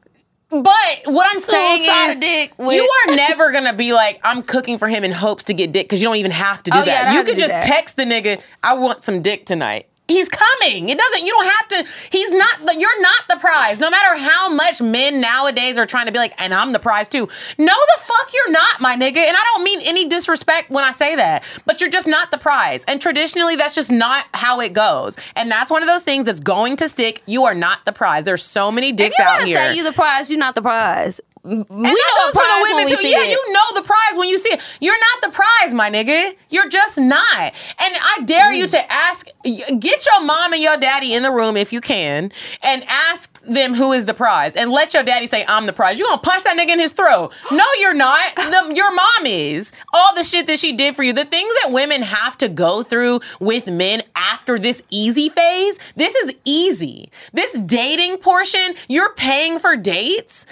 [0.62, 4.78] But what I'm saying is, dick with- you are never gonna be like, I'm cooking
[4.78, 6.84] for him in hopes to get dick because you don't even have to do Oh,
[6.84, 7.04] that.
[7.06, 7.62] don't you could just that.
[7.62, 9.88] text the nigga, I want some dick tonight.
[10.06, 10.90] He's coming.
[10.90, 11.24] It doesn't.
[11.24, 11.86] You don't have to.
[12.10, 12.66] He's not.
[12.66, 13.80] the- You're not the prize.
[13.80, 17.08] No matter how much men nowadays are trying to be like, and I'm the prize
[17.08, 17.26] too.
[17.56, 19.16] No, the fuck you're not, my nigga.
[19.16, 22.36] And I don't mean any disrespect when I say that, but you're just not the
[22.38, 22.84] prize.
[22.86, 25.16] And traditionally, that's just not how it goes.
[25.36, 27.22] And that's one of those things that's going to stick.
[27.24, 28.24] You are not the prize.
[28.24, 29.56] There's so many dicks out here.
[29.56, 31.20] say you the prize, you're not the prize.
[31.44, 32.96] We And know that goes for the women too.
[32.96, 33.30] see Yeah, it.
[33.30, 34.60] you know the prize when you see it.
[34.80, 36.34] You're not the prize, my nigga.
[36.48, 37.38] You're just not.
[37.78, 38.56] And I dare Mm.
[38.58, 42.32] you to ask, get your mom and your daddy in the room if you can,
[42.62, 45.98] and ask them who is the prize, and let your daddy say, "I'm the prize."
[45.98, 47.32] You gonna punch that nigga in his throat?
[47.50, 48.34] No, you're not.
[48.36, 49.70] The, your mom is.
[49.92, 52.82] All the shit that she did for you, the things that women have to go
[52.82, 55.78] through with men after this easy phase.
[55.96, 57.10] This is easy.
[57.32, 60.46] This dating portion, you're paying for dates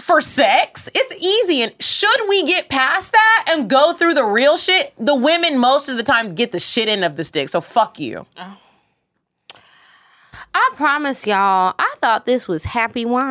[0.00, 0.88] for sex.
[0.94, 1.62] It's easy.
[1.62, 5.88] And should we get past that and go through the real shit, the women most
[5.88, 7.48] of the time get the shit end of the stick.
[7.48, 8.26] So fuck you.
[10.54, 13.30] I promise y'all, I thought this was happy wine.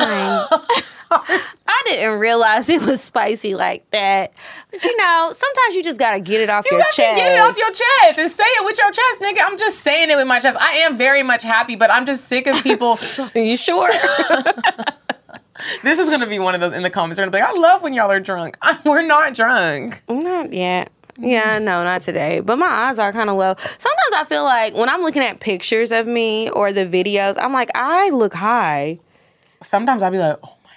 [1.10, 4.32] I didn't realize it was spicy like that.
[4.70, 6.96] But you know, sometimes you just gotta get it off You your chest.
[6.98, 9.38] to get it off your chest and say it with your chest, nigga.
[9.42, 10.58] I'm just saying it with my chest.
[10.60, 12.98] I am very much happy, but I'm just sick of people.
[13.34, 13.90] Are you sure?
[15.82, 17.16] this is gonna be one of those in the comments.
[17.16, 18.56] They're gonna be like, I love when y'all are drunk.
[18.84, 20.02] We're not drunk.
[20.08, 20.90] not yet.
[21.20, 22.40] Yeah, no, not today.
[22.40, 23.54] But my eyes are kind of low.
[23.58, 27.52] Sometimes I feel like when I'm looking at pictures of me or the videos, I'm
[27.52, 29.00] like, I look high,
[29.62, 30.70] Sometimes I'll be like, oh my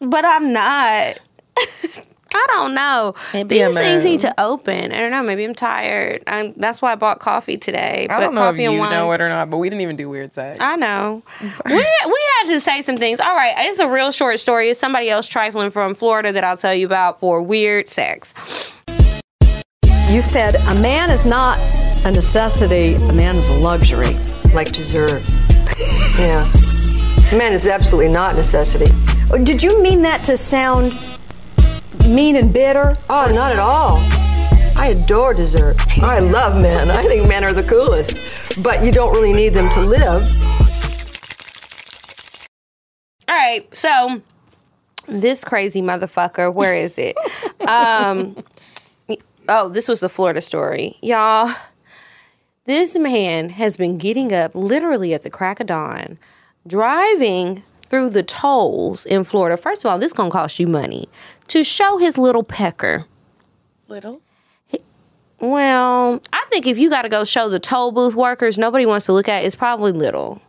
[0.00, 0.10] god.
[0.10, 1.18] but I'm not.
[2.32, 3.14] I don't know.
[3.34, 4.92] Maybe These I'm things need to open.
[4.92, 5.22] I don't know.
[5.22, 6.22] Maybe I'm tired.
[6.26, 8.06] I, that's why I bought coffee today.
[8.08, 10.08] I but don't know if you know it or not, but we didn't even do
[10.08, 10.58] weird sex.
[10.60, 11.22] I know.
[11.40, 13.20] we, we had to say some things.
[13.20, 14.70] All right, it's a real short story.
[14.70, 18.32] It's somebody else trifling from Florida that I'll tell you about for weird sex.
[20.08, 21.58] You said a man is not
[22.04, 24.16] a necessity, a man is a luxury.
[24.52, 25.22] like dessert.
[26.18, 26.50] Yeah.
[27.32, 28.90] Man is absolutely not necessity.
[29.44, 30.92] Did you mean that to sound
[32.10, 32.94] mean and bitter?
[33.08, 33.98] Oh, not at all.
[34.76, 35.76] I adore dessert.
[36.02, 36.90] I love men.
[36.90, 38.16] I think men are the coolest.
[38.62, 40.22] But you don't really need them to live.
[43.28, 44.22] All right, so
[45.06, 47.16] this crazy motherfucker, where is it?
[47.68, 48.36] um,
[49.48, 51.52] oh, this was a Florida story, y'all.
[52.64, 56.18] This man has been getting up literally at the crack of dawn,
[56.66, 59.56] driving through the tolls in Florida.
[59.56, 61.08] First of all, this is gonna cost you money
[61.48, 63.04] to show his little pecker.
[63.88, 64.22] Little.
[65.40, 69.06] Well, I think if you got to go show the toll booth workers, nobody wants
[69.06, 69.42] to look at.
[69.42, 70.42] it, It's probably little.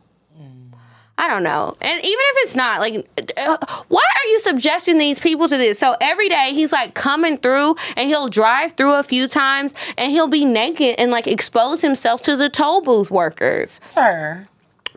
[1.17, 1.75] I don't know.
[1.81, 3.57] And even if it's not, like, uh,
[3.89, 5.77] why are you subjecting these people to this?
[5.77, 10.11] So every day he's like coming through and he'll drive through a few times and
[10.11, 14.47] he'll be naked and like expose himself to the toll booth workers Sir.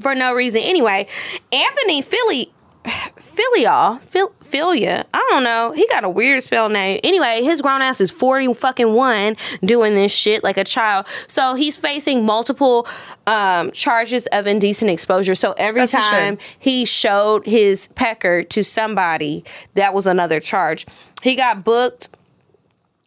[0.00, 0.60] For no reason.
[0.62, 1.06] Anyway,
[1.52, 2.50] Anthony Philly.
[2.86, 5.72] Philia, Phil, Philia, I don't know.
[5.72, 7.00] He got a weird spell name.
[7.02, 11.06] Anyway, his grown ass is 40 fucking one doing this shit like a child.
[11.26, 12.86] So he's facing multiple
[13.26, 15.34] um, charges of indecent exposure.
[15.34, 15.98] So every should.
[15.98, 20.84] time he showed his pecker to somebody, that was another charge.
[21.22, 22.10] He got booked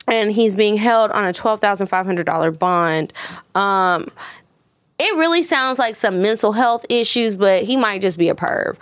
[0.08, 3.14] and he's being held on a $12,500 bond.
[3.54, 4.10] Um,
[5.00, 8.78] it really sounds like some mental health issues, but he might just be a perv.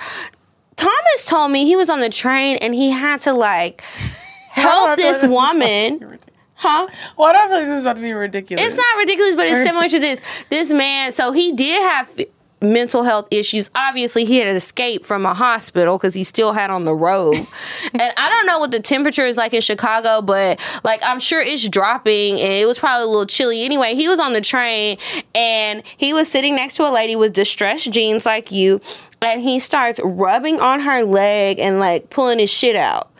[0.75, 3.81] Thomas told me he was on the train and he had to like
[4.49, 6.19] help this woman.
[6.57, 6.87] Huh?
[6.87, 8.65] Do I feel like this is about to be ridiculous?
[8.65, 10.21] It's not ridiculous, but it's similar to this.
[10.49, 12.17] This man, so he did have
[12.65, 13.69] mental health issues.
[13.75, 17.35] Obviously, he had escaped from a hospital because he still had on the robe.
[17.93, 21.41] and I don't know what the temperature is like in Chicago, but like I'm sure
[21.41, 23.63] it's dropping and it was probably a little chilly.
[23.63, 24.97] Anyway, he was on the train
[25.33, 28.79] and he was sitting next to a lady with distressed jeans like you,
[29.21, 33.11] and he starts rubbing on her leg and like pulling his shit out.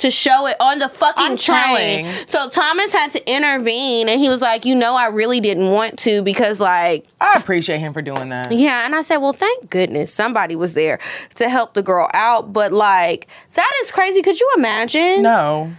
[0.00, 2.04] To show it on the fucking I'm train.
[2.04, 2.26] telling.
[2.26, 5.98] So Thomas had to intervene and he was like, you know, I really didn't want
[6.00, 8.52] to because like I appreciate him for doing that.
[8.52, 10.98] yeah, and I said, well, thank goodness somebody was there
[11.36, 12.52] to help the girl out.
[12.52, 14.20] But like, that is crazy.
[14.20, 15.22] Could you imagine?
[15.22, 15.72] No.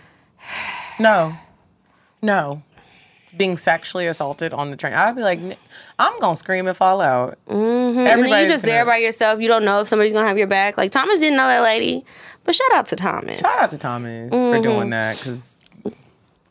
[1.00, 1.34] No.
[2.22, 2.64] No.
[3.38, 5.40] being sexually assaulted on the train, I'd be like,
[6.00, 7.38] I'm gonna scream and fall out.
[7.48, 8.00] Mm-hmm.
[8.00, 9.40] and then you just there by yourself.
[9.40, 10.76] You don't know if somebody's gonna have your back.
[10.76, 12.04] Like Thomas didn't know that lady,
[12.48, 13.40] but shout out to Thomas.
[13.42, 14.58] Shout out to Thomas Mm-hmm.
[14.58, 15.60] for doing that because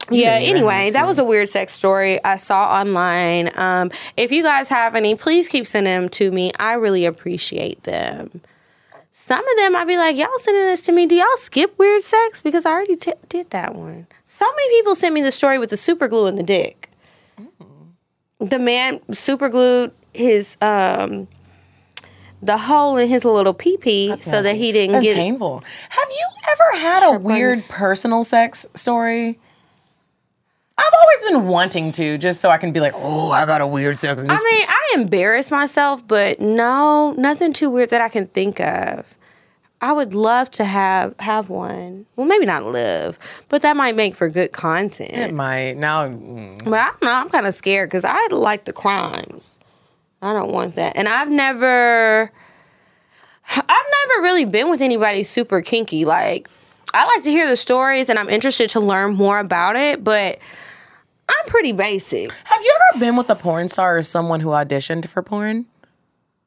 [0.08, 3.50] Yeah, anyway, that was a weird sex story I saw online.
[3.56, 6.52] Um, if you guys have any, please keep sending them to me.
[6.60, 8.40] I really appreciate them.
[9.10, 11.06] Some of them I'd be like, y'all sending this to me.
[11.06, 12.40] Do y'all skip weird sex?
[12.40, 14.06] Because I already t- did that one.
[14.26, 16.90] So many people sent me the story with the super glue in the dick.
[18.38, 21.26] The man super glued his um
[22.46, 25.62] the hole in his little pee pee so that he didn't That's get painful.
[25.90, 29.38] Have you ever had a weird personal sex story?
[30.78, 33.66] I've always been wanting to, just so I can be like, oh, I got a
[33.66, 34.20] weird sex.
[34.20, 38.26] And I this mean, I embarrass myself, but no, nothing too weird that I can
[38.26, 39.06] think of.
[39.80, 42.06] I would love to have have one.
[42.16, 45.12] Well, maybe not live, but that might make for good content.
[45.12, 46.08] it might now.
[46.08, 47.12] mm, But I don't know.
[47.12, 49.58] I'm kind of scared because I like the crimes.
[50.22, 52.30] I don't want that, and I've never,
[53.50, 56.04] I've never really been with anybody super kinky.
[56.04, 56.48] Like,
[56.94, 60.38] I like to hear the stories, and I'm interested to learn more about it, but.
[61.28, 62.30] I'm pretty basic.
[62.44, 65.66] Have you ever been with a porn star or someone who auditioned for porn?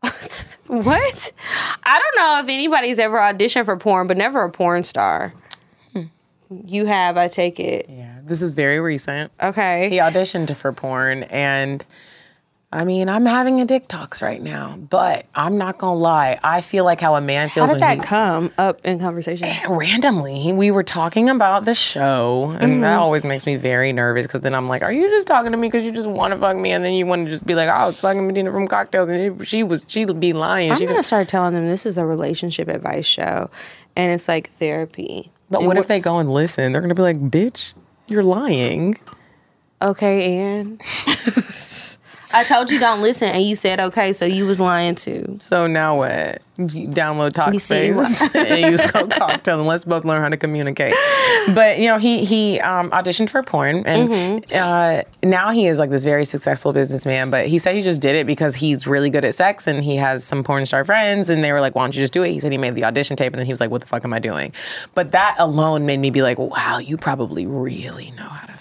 [0.69, 1.32] What?
[1.84, 5.34] I don't know if anybody's ever auditioned for porn, but never a porn star.
[5.93, 6.03] Hmm.
[6.63, 7.88] You have, I take it.
[7.89, 9.32] Yeah, this is very recent.
[9.41, 9.89] Okay.
[9.89, 11.84] He auditioned for porn, and
[12.71, 16.39] I mean, I'm having a dick talks right now, but I'm not gonna lie.
[16.43, 17.65] I feel like how a man feels.
[17.67, 19.47] How did when that he come up in conversation?
[19.67, 22.82] randomly we were talking about the show and Mm-hmm.
[22.82, 25.58] that always makes me very nervous because then i'm like are you just talking to
[25.58, 27.55] me because you just want to fuck me and then you want to just be
[27.55, 30.77] like oh, i was fucking medina from cocktales and she was she'd be lying I'm
[30.77, 33.49] she gonna start telling them this is a relationship advice show,
[33.95, 35.32] and it's like therapy.
[35.49, 37.73] but And what if they go and listen they're gonna be like bitch
[38.08, 38.99] you're lying
[39.82, 40.77] Okay, Ann.
[42.32, 45.38] I told you don't listen, and you said okay, so you was lying too.
[45.42, 46.42] so now what?
[46.58, 50.28] You download You see, you Talkspace and use code cocktail and let's both learn how
[50.28, 50.94] to communicate.
[51.56, 54.56] But you know he he um, auditioned for porn and Mm-hmm.
[54.56, 58.15] uh, now he is like this very successful businessman but he said he just did
[58.18, 61.44] it because he's really good at sex and he has some porn star friends and
[61.46, 62.32] they were like why don't you just do it?
[62.32, 64.04] He said he made the audition tape and then he was like what the fuck
[64.04, 64.52] am i doing?
[64.96, 68.59] But that alone made me be like wow you probably really know how to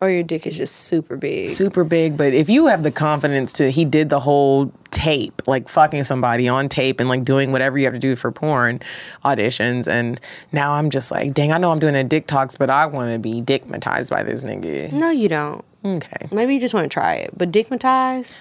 [0.00, 1.50] Or your dick is just super big.
[1.50, 5.68] super big but if you have the confidence to he did the whole tape like
[5.68, 8.80] fucking somebody on tape and like doing whatever you have to do for porn
[9.24, 10.20] auditions and
[10.52, 13.12] now i'm just like dang i know i'm doing a dick talks but i want
[13.12, 15.64] to be dickmatized by this nigga No, you don't.
[15.84, 18.36] okay Maybe you just want to try it, but dickmatized,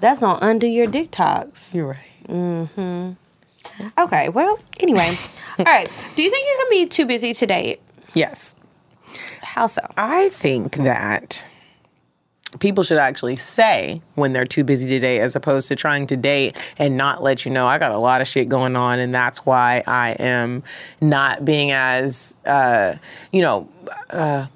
[0.00, 1.74] that's gonna undo your dick talks.
[1.74, 3.12] you're right Mm-hmm.
[3.98, 5.16] Okay, well, anyway.
[5.58, 5.90] All right.
[6.14, 7.80] Do you think you can be too busy to date?
[8.14, 8.54] yes
[9.42, 9.82] How so?
[9.96, 11.44] i think that
[12.60, 16.16] people should actually say when they're too busy to date as opposed to trying to
[16.16, 19.14] date and not let you know I got a lot of shit going on and
[19.14, 20.62] that's why I am
[21.00, 22.94] not being as uh,
[23.32, 23.68] you know
[24.10, 24.46] uh,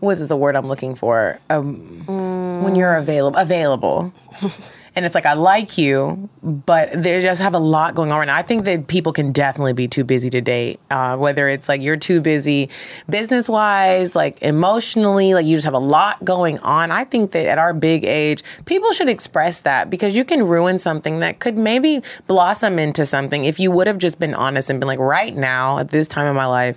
[0.00, 2.04] what is the word I'm looking for um,
[2.62, 4.12] when you're available available
[4.98, 8.22] and it's like I like you but they just have a lot going on.
[8.22, 11.68] And I think that people can definitely be too busy to date uh, whether it's
[11.68, 12.68] like you're too busy
[13.08, 16.90] business wise like emotionally like you just have a lot going on.
[16.90, 20.78] I think that at our big age people should express that because you can ruin
[20.78, 24.80] something that could maybe blossom into something if you would have just been honest and
[24.80, 26.76] been like right now at this time of my life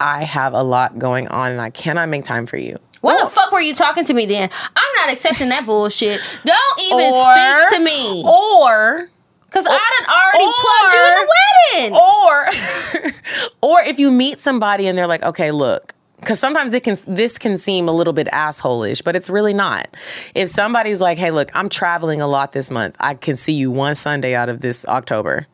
[0.00, 3.28] I have a lot going on and I cannot make time for you Why the
[3.28, 4.48] fuck were you talking to me then?
[4.74, 6.20] I'm not accepting that bullshit.
[6.44, 7.22] Don't even Or-
[7.68, 8.22] speak to me.
[8.26, 9.10] or
[9.46, 13.12] Because I done already plugged you in the wedding.
[13.60, 16.96] or or if you meet somebody and they're like okay look because sometimes it can
[17.06, 19.88] this can seem a little bit assholish but it's really not
[20.34, 23.70] if somebody's like hey look i'm traveling a lot this month i can see you
[23.70, 25.46] one sunday out of this october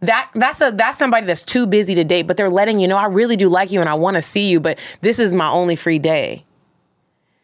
[0.00, 2.96] that that's a that's somebody that's too busy to date but they're letting you know
[2.96, 5.48] i really do like you and i want to see you but this is my
[5.50, 6.44] only free day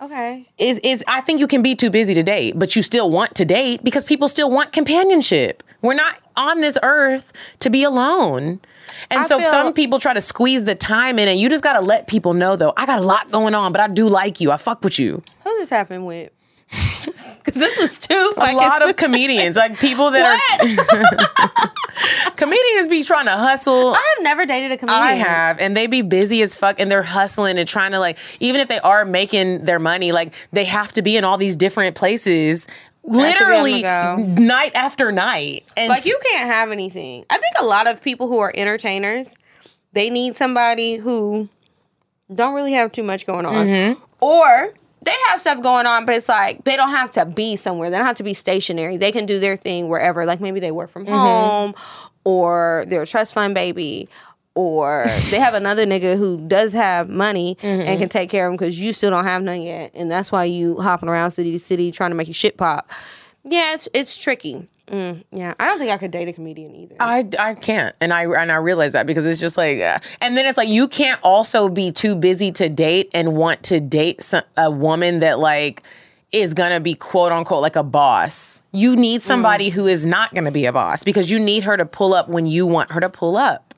[0.05, 0.47] Okay.
[0.59, 3.35] is is I think you can be too busy to date, but you still want
[3.37, 5.62] to date because people still want companionship.
[5.83, 8.61] We're not on this earth to be alone.
[9.11, 11.62] And I so feel- some people try to squeeze the time in and you just
[11.62, 14.09] got to let people know though, I got a lot going on, but I do
[14.09, 14.51] like you.
[14.51, 15.23] I fuck with you.
[15.45, 16.31] Who this happened with?
[17.45, 21.71] Because this was too A lot of comedians, like people that are
[22.37, 23.95] comedians be trying to hustle.
[23.95, 25.03] I have never dated a comedian.
[25.03, 28.19] I have, and they be busy as fuck, and they're hustling and trying to like,
[28.41, 31.55] even if they are making their money, like they have to be in all these
[31.55, 32.71] different places, to
[33.05, 35.64] be on the literally night after night.
[35.77, 37.27] And Like you can't have anything.
[37.29, 39.29] I think a lot of people who are entertainers,
[39.93, 41.51] they need somebody who
[42.35, 44.03] don't really have too much going on, Mm-hmm.
[44.20, 44.72] or
[45.05, 47.90] they have stuff going on, but it's like they don't have to be somewhere.
[47.90, 48.96] They don't have to be stationary.
[48.96, 50.24] They can do their thing wherever.
[50.24, 51.12] Like maybe they work from mm-hmm.
[51.12, 51.74] home,
[52.24, 54.09] or they're a trust fund baby,
[54.55, 57.98] or they have another nigga who does have money and mm-hmm.
[57.98, 60.44] can take care of them because you still don't have none yet, and that's why
[60.44, 62.88] you hopping around city to city trying to make your shit pop.
[63.44, 64.66] Yeah, it's it's tricky.
[64.89, 66.97] Mm, yeah, I don't think I could date a comedian either.
[67.01, 70.37] I, I can't, and I and I realize that because it's just like, uh, and
[70.37, 74.22] then it's like you can't also be too busy to date and want to date
[74.22, 75.82] some, a woman that like
[76.32, 78.62] is gonna be quote unquote like a boss.
[78.72, 81.87] You need somebody who is not gonna be a boss because you need her to
[81.87, 83.74] pull up when you want her to pull up.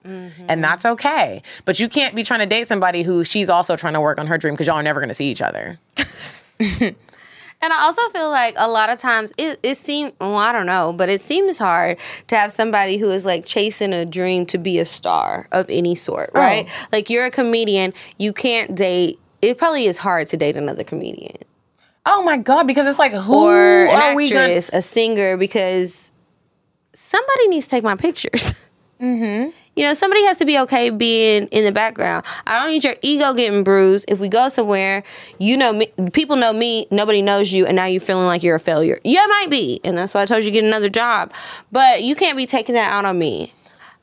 [0.49, 1.43] And that's okay.
[1.65, 4.27] But you can't be trying to date somebody who she's also trying to work on
[4.29, 5.79] her dream because y'all are never gonna see each other.
[7.63, 10.67] And I also feel like a lot of times it, it seems, well, I don't
[10.67, 11.99] know, but it seems hard
[12.29, 15.95] to have somebody who is like chasing a dream to be a star of any
[15.95, 16.69] sort, right?
[16.93, 21.39] Like you're a comedian, you can't date, it probably is hard to date another comedian
[22.09, 26.13] Oh my god, because it's like who or an are we gonna a singer, because
[26.95, 28.55] somebody needs to take my pictures.
[28.99, 29.51] Mm-hmm.
[29.77, 32.25] You know, somebody has to be okay being in the background.
[32.47, 34.07] I don't need your ego getting bruised.
[34.09, 35.05] If we go somewhere,
[35.39, 38.57] you know me, people know me, nobody knows you, and now you're feeling like you're
[38.57, 38.99] a failure.
[39.05, 41.33] Yeah, might be, and that's why I told you to get another job.
[41.71, 43.53] But you can't be taking that out on me.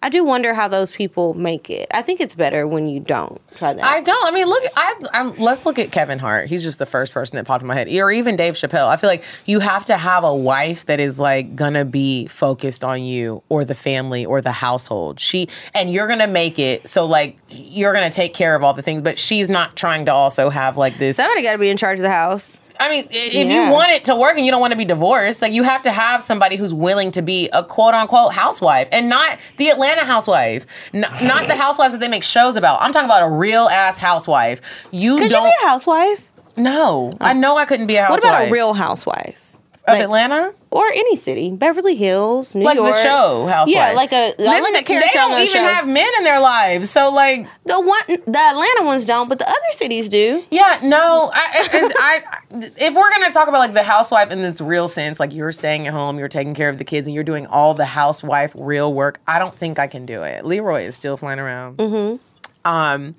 [0.04, 1.88] I do wonder how those people make it.
[1.92, 3.82] I think it's better when you don't try that.
[3.86, 4.28] I don't.
[4.28, 4.62] I mean, look.
[4.76, 6.50] I, I'm, let's look at Kevin Hart.
[6.50, 8.90] He's just the first person that popped in my head, or even Dave Chappelle.
[8.90, 12.84] I feel like you have to have a wife that is like gonna be focused
[12.84, 15.22] on you, or the family, or the household.
[15.22, 18.82] She and you're gonna make it so like you're gonna take care of all the
[18.82, 21.16] things, but she's not trying to also have like this.
[21.16, 22.60] Somebody got to be in charge of the house.
[22.80, 23.68] I mean, if Yeah.
[23.68, 25.82] you want it to work and you don't want to be divorced, like you have
[25.84, 30.04] to have somebody who's willing to be a quote unquote housewife and not the Atlanta
[30.06, 32.82] housewife, N- not the housewives that they make shows about.
[32.82, 34.62] I'm talking about a real ass housewife.
[34.92, 35.46] You Could you don't.
[35.46, 36.32] be a housewife?
[36.56, 37.34] no, I oh.
[37.34, 38.24] know I couldn't be a housewife.
[38.24, 39.40] What about a real housewife?
[39.86, 40.54] Of like- Atlanta?
[40.72, 42.88] or any city, Beverly Hills, New Like York.
[42.94, 43.76] Like the show Housewife.
[43.76, 45.64] Yeah, like a Then like a they don't on the even show.
[45.64, 49.48] have men in their lives, so like, the one, the Atlanta ones don't, but the
[49.48, 50.44] other cities do.
[50.50, 51.30] yeah, no.
[51.32, 52.24] I, I,
[52.78, 55.86] if we're gonna talk about like the housewife in its real sense, like you're staying
[55.86, 58.92] at home, you're taking care of the kids, and you're doing all the housewife real
[58.96, 60.44] work, I don't think I can do it.
[60.44, 61.78] Leroy is still flying around.
[61.78, 62.68] Mm-hmm.
[62.68, 63.14] Um,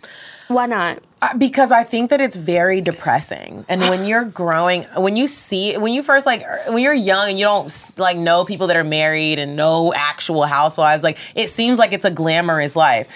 [0.49, 0.99] Why not?
[1.37, 3.65] Because I think that it's very depressing.
[3.69, 7.31] And when you're growing, when you see, when you first like, er, when you're young
[7.31, 11.49] and you don't like know people that are married and know actual housewives, like it
[11.49, 13.09] seems like it's a glamorous life.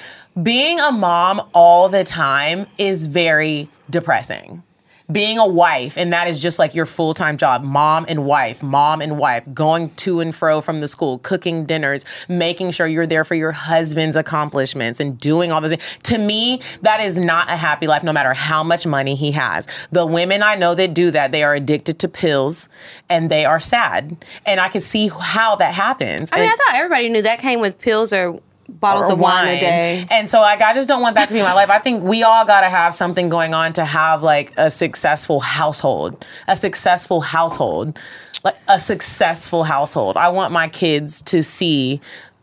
[0.42, 4.62] Being a mom all the time is very depressing.
[5.10, 8.62] Being a wife, and that is just like your full time job mom and wife,
[8.62, 13.06] mom and wife, going to and fro from the school, cooking dinners, making sure you're
[13.06, 15.98] there for your husband's accomplishments, and doing all those things.
[16.04, 19.66] To me, that is not a happy life, no matter how much money he has.
[19.92, 22.68] The women I know that do that, they are addicted to pills
[23.08, 24.14] and they are sad.
[24.44, 26.30] And I can see how that happens.
[26.32, 28.38] I mean, And- I thought everybody knew that came with pills or
[28.68, 30.06] bottles of wine, a day.
[30.10, 31.70] And so like I just don't want that to be my life.
[31.70, 36.24] I think we all gotta have something going on to have like a successful household.
[36.46, 37.98] A successful household.
[38.44, 40.16] Like a successful household.
[40.16, 42.00] I want my kids to see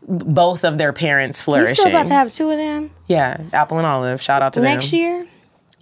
[0.08, 1.74] both of their parents You flourishing.
[1.76, 4.20] still about to have two of them yeah, Apple and Olive.
[4.20, 4.76] Shout out to next them.
[4.80, 5.26] Next year?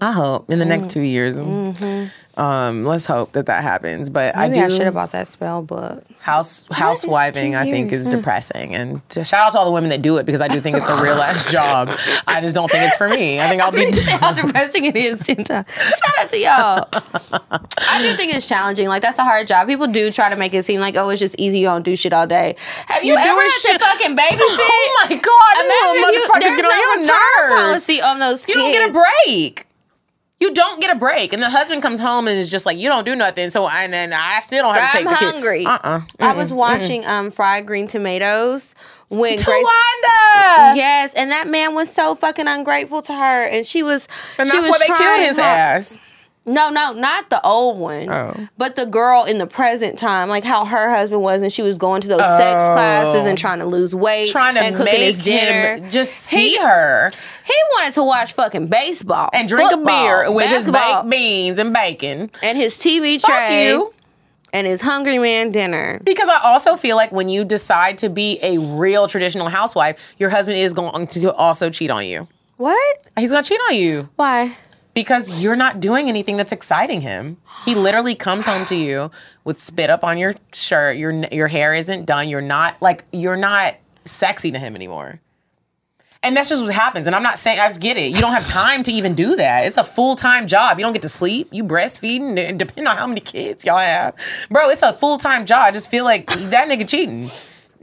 [0.01, 0.68] I hope in the Mm.
[0.68, 1.36] next two years.
[2.37, 4.11] Um, let's hope that that happens.
[4.11, 4.35] But.
[4.37, 6.05] Maybe I I, do should have bought that spell book.
[6.20, 10.03] house housewiving i think is depressing and to shout out to all the women that
[10.03, 11.89] do it because i do think it's a real ass job
[12.26, 14.97] i just don't think it's for me i think i'll be say how depressing it
[14.97, 15.66] is times.
[15.74, 16.89] Shout out to y'all.
[17.89, 18.89] I do think it's challenging.
[18.89, 19.66] Like that's a hard job.
[19.68, 21.61] People do try to make it seem like oh, it's just easy.
[21.61, 22.57] You don't do shit all day.
[22.89, 24.39] Have you You're ever had shit- to fucking babysit?
[24.41, 28.91] oh my god Imagine you you, there's no return policy on those you don't get
[28.91, 29.66] a break
[30.41, 32.89] you don't get a break and the husband comes home and is just like you
[32.89, 35.32] don't do nothing so and then i still don't have to I'm take the kid
[35.32, 35.64] hungry.
[35.66, 38.74] uh-uh I was watching um fried green tomatoes
[39.09, 39.43] when Grace.
[39.45, 40.74] Towanda.
[40.74, 44.09] Yes, and that man was so fucking ungrateful to her, and she was.
[44.39, 46.01] and she that's was why they killed his hard- ass
[46.47, 48.11] No, no, not the old one.
[48.11, 48.34] Oh.
[48.59, 51.78] But the girl in the present time, like how her husband was, and she was
[51.78, 52.72] going to those sex Oh.
[52.74, 55.80] classes and trying to lose weight, trying to and cooking make his dinner.
[55.88, 57.12] just see He- her
[57.45, 61.59] He wanted to watch fucking baseball and drink football, a beer with his baked beans
[61.59, 63.92] and bacon and his TV Fuck tray you.
[64.53, 66.01] and his Hungry Man dinner.
[66.05, 70.28] Because I also feel like when you decide to be a real traditional housewife, your
[70.30, 72.28] husband is going to also cheat on you.
[72.59, 72.99] What?
[73.18, 74.53] He's going to cheat on you Why?
[74.95, 77.36] Because you're not doing anything that's exciting him.
[77.64, 79.11] He literally comes home to you
[79.45, 80.97] with spit up on your shirt.
[80.97, 82.28] Your your hair isn't done.
[82.28, 83.74] You're not like you're not
[84.05, 85.20] sexy to him anymore.
[86.22, 87.07] And that's just what happens.
[87.07, 88.11] And I'm not saying I get it.
[88.11, 89.66] You don't have time to even do that.
[89.66, 90.78] It's a full time job.
[90.78, 91.49] You don't get to sleep.
[91.53, 94.14] You breastfeeding, and depending on how many kids y'all have,
[94.51, 94.70] bro.
[94.70, 95.62] It's a full time job.
[95.64, 97.30] I just feel like that nigga cheating.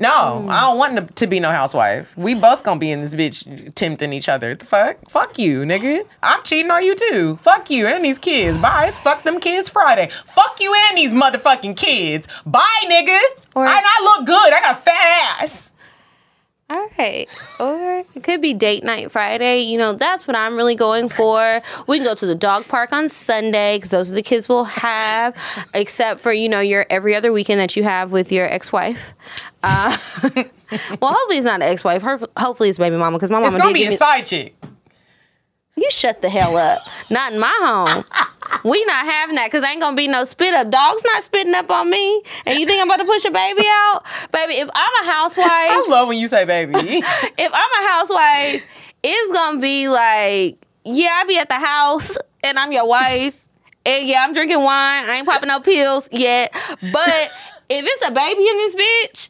[0.01, 0.49] No, mm.
[0.49, 2.17] I don't want to, to be no housewife.
[2.17, 4.55] We both gonna be in this bitch tempting each other.
[4.55, 4.97] The fuck?
[5.09, 6.05] Fuck you, nigga.
[6.23, 7.37] I'm cheating on you too.
[7.37, 8.57] Fuck you and these kids.
[8.57, 8.87] Bye.
[8.87, 10.09] It's fuck them kids Friday.
[10.25, 12.27] Fuck you and these motherfucking kids.
[12.45, 13.19] Bye, nigga.
[13.55, 14.53] Or- and I look good.
[14.53, 15.70] I got a fat ass.
[16.71, 17.27] All right.
[17.59, 19.59] Or it could be date night Friday.
[19.59, 21.61] You know, that's what I'm really going for.
[21.85, 24.63] We can go to the dog park on Sunday because those are the kids we'll
[24.63, 25.35] have,
[25.73, 29.13] except for, you know, your every other weekend that you have with your ex wife.
[29.63, 29.97] Uh,
[31.01, 32.01] well, hopefully it's not an ex wife.
[32.37, 34.55] Hopefully it's baby mama because my mama It's gonna be a me- side chick.
[35.75, 36.81] You shut the hell up.
[37.09, 38.03] Not in my home.
[38.63, 40.69] We not having that because ain't gonna be no spit up.
[40.69, 42.21] Dogs not spitting up on me.
[42.45, 44.03] And you think I'm about to push a baby out?
[44.31, 46.73] Baby, if I'm a housewife, I love when you say baby.
[46.77, 48.67] if I'm a housewife,
[49.03, 53.37] it's gonna be like, yeah, I be at the house and I'm your wife.
[53.85, 55.09] And yeah, I'm drinking wine.
[55.09, 56.51] I ain't popping no pills yet.
[56.53, 57.31] But
[57.69, 59.29] if it's a baby in this bitch,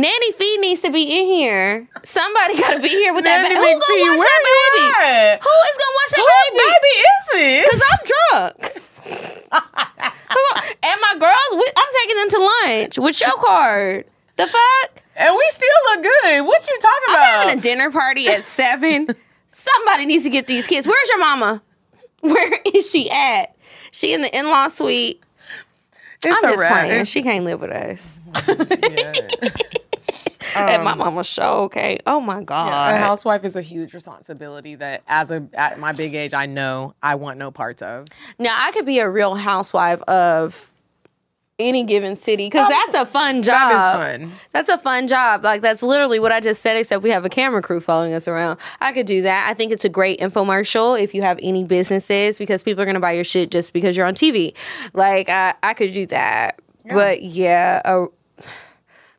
[0.00, 1.88] Nanny Fee needs to be in here.
[2.04, 3.54] Somebody gotta be here with that baby.
[3.56, 4.42] Who gonna watch where that
[4.74, 5.04] baby?
[5.04, 5.42] at?
[5.42, 6.58] Who is gonna watch that baby?
[6.64, 7.70] baby is this?
[7.70, 8.82] Cause I'm drunk.
[10.82, 14.04] And my girls, we, I'm taking them to lunch with your card.
[14.36, 15.02] The fuck?
[15.16, 16.46] and we still look good.
[16.46, 17.18] What you talking about?
[17.18, 19.08] I'm having a dinner party at seven.
[19.48, 20.86] Somebody needs to get these kids.
[20.86, 21.62] Where's your mama?
[22.20, 23.56] Where is she at?
[23.90, 25.22] She in the in-law suite.
[26.24, 26.72] It's I'm a just wrap.
[26.72, 27.04] playing.
[27.06, 28.20] She can't live with us.
[28.48, 28.54] Oh
[30.56, 31.98] and my mama show, okay.
[32.06, 32.94] Oh my God.
[32.94, 36.94] A housewife is a huge responsibility that, as a at my big age, I know
[37.02, 38.06] I want no parts of.
[38.38, 40.70] Now I could be a real housewife of
[41.58, 43.70] any given city because that's a fun job.
[43.72, 44.32] That is fun.
[44.52, 45.42] That's a fun job.
[45.42, 46.76] Like that's literally what I just said.
[46.76, 48.60] Except we have a camera crew following us around.
[48.80, 49.48] I could do that.
[49.48, 53.00] I think it's a great infomercial if you have any businesses because people are gonna
[53.00, 54.54] buy your shit just because you're on TV.
[54.92, 56.60] Like I, I could do that.
[56.88, 58.06] But yeah, uh,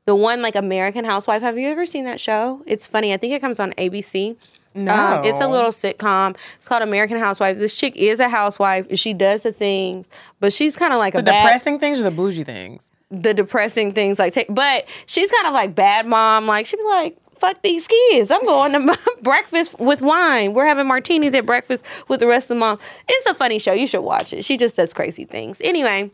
[0.05, 1.41] the one like American Housewife.
[1.41, 2.63] Have you ever seen that show?
[2.65, 3.13] It's funny.
[3.13, 4.35] I think it comes on ABC.
[4.75, 6.37] Um, it's a little sitcom.
[6.55, 7.57] It's called American Housewife.
[7.57, 8.87] This chick is a housewife.
[8.97, 10.07] She does the things,
[10.39, 12.91] but she's kind of like The a bad, depressing things or the bougie things?
[13.11, 14.19] the depressing things.
[14.19, 16.45] Like, take, but she's kind of like bad mom.
[16.45, 18.29] Like she'd be like, "Fuck these kids.
[18.29, 20.53] I'm going to breakfast with wine.
[20.53, 22.77] We're having martinis at breakfast with the rest of the mom."
[23.07, 23.73] It's a funny show.
[23.73, 24.45] You should watch it.
[24.45, 25.59] She just does crazy things.
[25.63, 26.11] Anyway,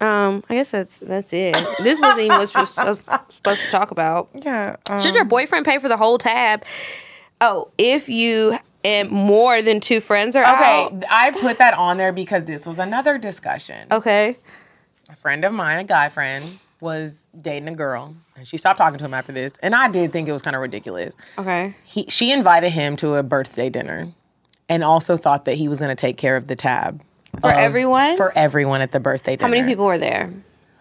[0.00, 1.54] um, I guess that's that's it.
[1.82, 4.28] This wasn't even what were supposed supposed to talk about.
[4.34, 4.76] Yeah.
[4.88, 6.64] um, Should your boyfriend pay for the whole tab?
[7.40, 11.04] Oh, if you and more than two friends are Okay, out.
[11.10, 13.88] I put that on there because this was another discussion.
[13.90, 14.36] Okay.
[15.10, 18.98] A friend of mine, a guy friend, was dating a girl, and she stopped talking
[18.98, 19.54] to him after this.
[19.62, 21.16] And I did think it was kind of ridiculous.
[21.38, 21.74] Okay.
[21.84, 24.08] He, she invited him to a birthday dinner,
[24.68, 27.02] and also thought that he was going to take care of the tab
[27.40, 28.16] For everyone?
[28.16, 29.46] For everyone at the birthday dinner.
[29.48, 30.32] How many people were there?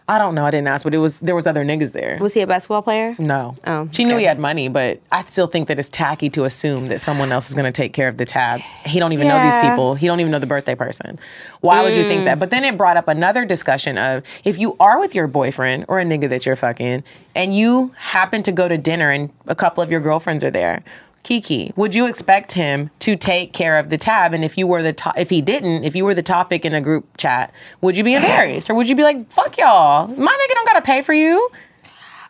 [0.10, 0.46] I don't know.
[0.46, 2.18] I didn't ask, but it was there was other niggas there.
[2.22, 3.14] Was he a basketball player?
[3.20, 3.56] No.
[3.68, 4.22] Oh, She knew okay.
[4.22, 7.50] he had money, but I still think that it's tacky to assume that someone else
[7.50, 8.62] is going to take care of the tab.
[8.86, 9.96] He don't even know these people.
[9.96, 11.20] He don't even know the birthday person.
[11.60, 12.26] Why would you think Mm.
[12.26, 12.40] that?
[12.40, 16.00] But then it brought up another discussion of if you are with your boyfriend or
[16.00, 17.04] a nigga that you're fucking
[17.36, 20.84] and you happen to go to dinner and a couple of your girlfriends are there.
[21.28, 24.32] Kiki, would you expect him to take care of the tab?
[24.32, 26.74] And if you were the to- if he didn't, if you were the topic in
[26.74, 27.52] a group chat,
[27.82, 30.82] would you be embarrassed or would you be like, "Fuck y'all, my nigga don't gotta
[30.82, 31.50] pay for you"?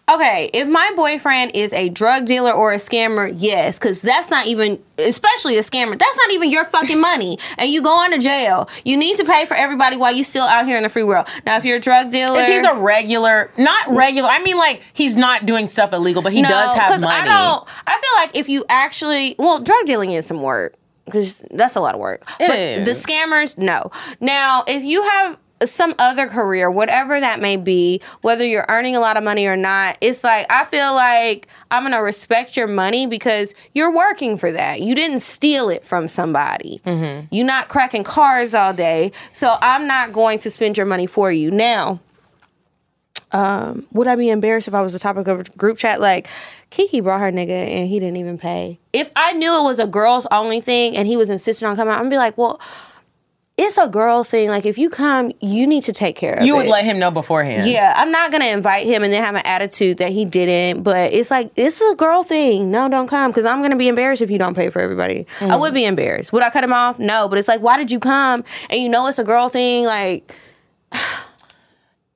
[0.10, 4.48] Okay, if my boyfriend is a drug dealer or a scammer, yes, because that's not
[4.48, 7.38] even, especially a scammer, that's not even your fucking money.
[7.58, 8.70] And you going to jail.
[8.86, 11.28] You need to pay for everybody while you still out here in the free world.
[11.46, 12.40] Now, if you're a drug dealer.
[12.40, 16.34] If he's a regular, not regular, I mean like he's not doing stuff illegal, but
[16.34, 17.14] he does have money.
[17.14, 17.70] I don't.
[17.88, 21.80] I feel like if you actually, well, drug dealing is some work because that's a
[21.80, 22.22] lot of work.
[22.40, 23.92] It but the scammers, no.
[24.20, 29.00] Now, if you have some other career, whatever that may be, whether you're earning a
[29.00, 33.08] lot of money or not, it's like I feel like I'm gonna respect your money
[33.08, 34.82] because you're working for that.
[34.82, 36.82] You didn't steal it from somebody.
[36.86, 37.28] Mm-hmm.
[37.32, 41.32] You're not cracking cars all day, so I'm not going to spend your money for
[41.32, 42.02] you now
[43.32, 46.00] um, would I be embarrassed if I was the topic of a group chat?
[46.00, 46.28] Like,
[46.70, 48.80] Kiki brought her nigga and he didn't even pay.
[48.94, 51.94] If I knew it was a girls only thing and he was insisting on coming
[51.94, 52.60] out, I'd be like, well,
[53.58, 54.50] it's a girl thing.
[54.50, 56.46] Like, if you come, you need to take care of it.
[56.46, 57.70] You would let him know beforehand.
[57.70, 60.84] Yeah, I'm not gonna invite him and then have an attitude that he didn't.
[60.84, 62.70] But it's like it's a girl thing.
[62.70, 65.26] No, don't come because I'm gonna be embarrassed if you don't pay for everybody.
[65.42, 66.32] I would be embarrassed.
[66.34, 67.00] Would I cut him off?
[67.00, 67.28] No.
[67.28, 68.44] But it's like, why did you come?
[68.70, 69.86] And you know it's a girl thing.
[69.86, 70.32] Like,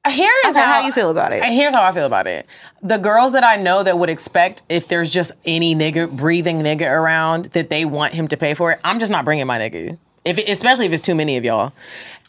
[0.09, 1.43] Here is Okay, how, how you feel about it?
[1.43, 2.47] Here's how I feel about it.
[2.81, 6.89] The girls that I know that would expect if there's just any nigga breathing nigga
[6.91, 9.99] around that they want him to pay for it, I'm just not bringing my nigga.
[10.25, 11.73] If it, especially if it's too many of y'all.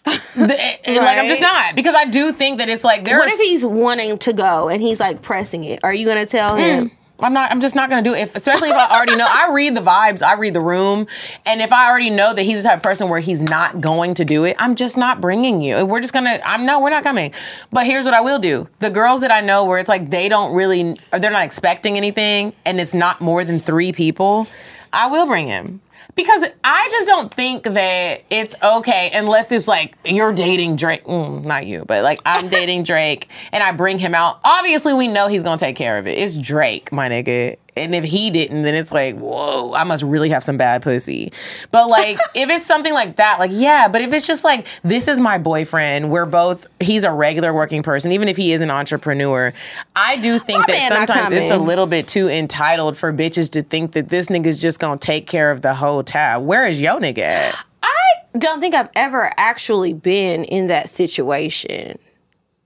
[0.34, 3.18] Like I'm just not because I do think that it's like there's.
[3.18, 5.80] What if he's wanting to go and he's like pressing it?
[5.84, 6.60] Are you gonna tell hmm.
[6.60, 6.90] him?
[7.22, 7.50] I'm not.
[7.50, 8.20] I'm just not gonna do it.
[8.20, 9.28] If, especially if I already know.
[9.28, 10.22] I read the vibes.
[10.22, 11.06] I read the room,
[11.46, 14.14] and if I already know that he's the type of person where he's not going
[14.14, 15.84] to do it, I'm just not bringing you.
[15.84, 16.40] We're just gonna.
[16.44, 16.80] I'm no.
[16.80, 17.32] We're not coming.
[17.70, 18.68] But here's what I will do.
[18.80, 21.96] The girls that I know where it's like they don't really, or they're not expecting
[21.96, 24.48] anything, and it's not more than three people,
[24.92, 25.80] I will bring him.
[26.14, 31.04] Because I just don't think that it's okay unless it's like you're dating Drake.
[31.04, 34.40] Mm, not you, but like I'm dating Drake and I bring him out.
[34.44, 36.18] Obviously, we know he's gonna take care of it.
[36.18, 37.56] It's Drake, my nigga.
[37.74, 41.32] And if he didn't, then it's like, whoa, I must really have some bad pussy.
[41.70, 45.08] But like, if it's something like that, like, yeah, but if it's just like, this
[45.08, 48.70] is my boyfriend, we're both, he's a regular working person, even if he is an
[48.70, 49.54] entrepreneur,
[49.96, 53.62] I do think My that sometimes it's a little bit too entitled for bitches to
[53.62, 56.44] think that this nigga's just gonna take care of the whole tab.
[56.44, 57.64] Where is yo nigga at?
[57.82, 61.98] I don't think I've ever actually been in that situation.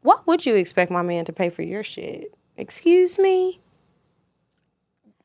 [0.02, 2.32] What would you expect my man to pay for your shit?
[2.56, 3.60] Excuse me?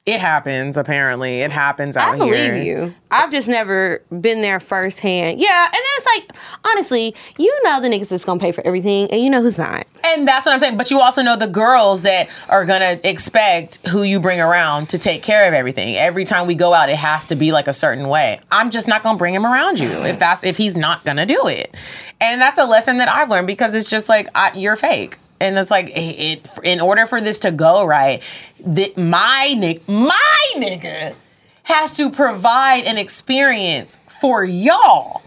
[0.04, 1.42] It happens, apparently.
[1.42, 2.58] It happens out I believe here.
[2.58, 2.96] you.
[3.12, 5.40] I've just never been there firsthand.
[5.40, 9.12] Yeah, and then it's like, honestly, you know the niggas that's gonna pay for everything,
[9.12, 9.86] and you know who's not.
[10.04, 10.76] And that's what I'm saying.
[10.76, 14.98] But you also know the girls that are gonna expect who you bring around to
[14.98, 15.96] take care of everything.
[15.98, 18.40] Every time we go out, it has to be like a certain way.
[18.52, 21.46] I'm just not gonna bring him around you if that's if he's not gonna do
[21.46, 21.76] it.
[22.20, 25.20] And that's a lesson that I've learned because it's just like I, you're fake.
[25.42, 26.50] And it's like it, it.
[26.64, 28.22] In order for this to go right,
[28.66, 31.16] that my nick, my nigga,
[31.64, 35.22] has to provide an experience for y'all.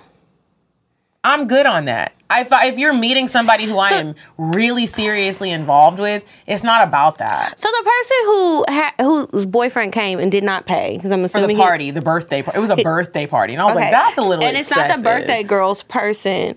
[1.23, 2.13] I'm good on that.
[2.31, 6.63] If, I- if you're meeting somebody who I So- am really seriously involved with, it's
[6.63, 7.59] not about that.
[7.59, 8.95] So the person who ha-
[9.33, 12.03] whose boyfriend came and did not pay, because I'm For assuming the he- party, the
[12.03, 12.59] birthday party.
[12.59, 13.55] It was a birthday party.
[13.55, 16.57] And I was like, that's a little And it's not the birthday girl's person.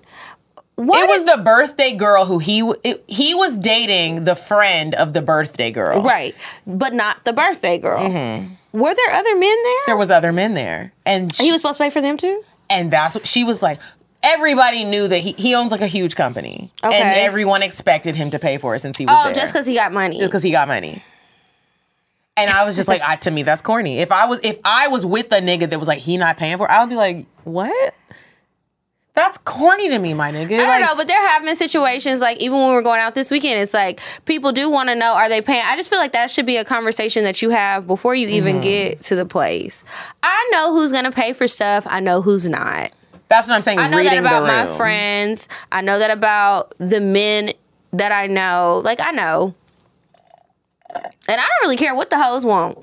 [0.77, 5.13] What It was the birthday girl who he it, he was dating the friend of
[5.13, 6.03] the birthday girl.
[6.03, 6.35] right,
[6.67, 8.03] but not the birthday girl.
[8.73, 9.73] Were there other men there?
[9.73, 9.83] Mm-hmm.
[9.87, 12.43] There was other men there, and he she, was supposed to pay for them too.
[12.69, 13.79] and that's what she was like.
[14.23, 18.39] Everybody knew that he, he owns like a huge company, and everyone expected him to
[18.39, 19.33] pay for it since he was Oh, there.
[19.33, 20.17] just because he got money.
[20.17, 21.03] just because he got money.
[22.35, 23.97] And I was just like, I, to me, that's corny.
[23.99, 26.57] If I was if I was with a nigga that was like, he not paying
[26.57, 27.95] for, it, I would be like, what?
[29.17, 30.53] That's corny to me, my nigga.
[30.53, 32.99] I don't Like, know, but there have been situations like even when we were going
[32.99, 35.63] out this weekend, it's like people do want to know are they paying?
[35.65, 38.57] I just feel like that should be a conversation that you have before you even
[38.57, 38.63] Mm-hmm.
[38.63, 39.83] get to the place.
[40.21, 41.87] I know who's gonna pay for stuff.
[41.89, 42.91] I know who's not.
[43.27, 43.79] That's what I'm saying.
[43.79, 45.49] I know that about my friends.
[45.71, 47.53] I know that about the men
[47.93, 48.83] that I know.
[48.85, 49.55] Like I know.
[50.95, 52.77] And I don't really care what the hoes want.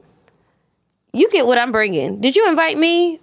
[1.12, 2.20] You get what I'm bringing.
[2.20, 3.20] Did you invite me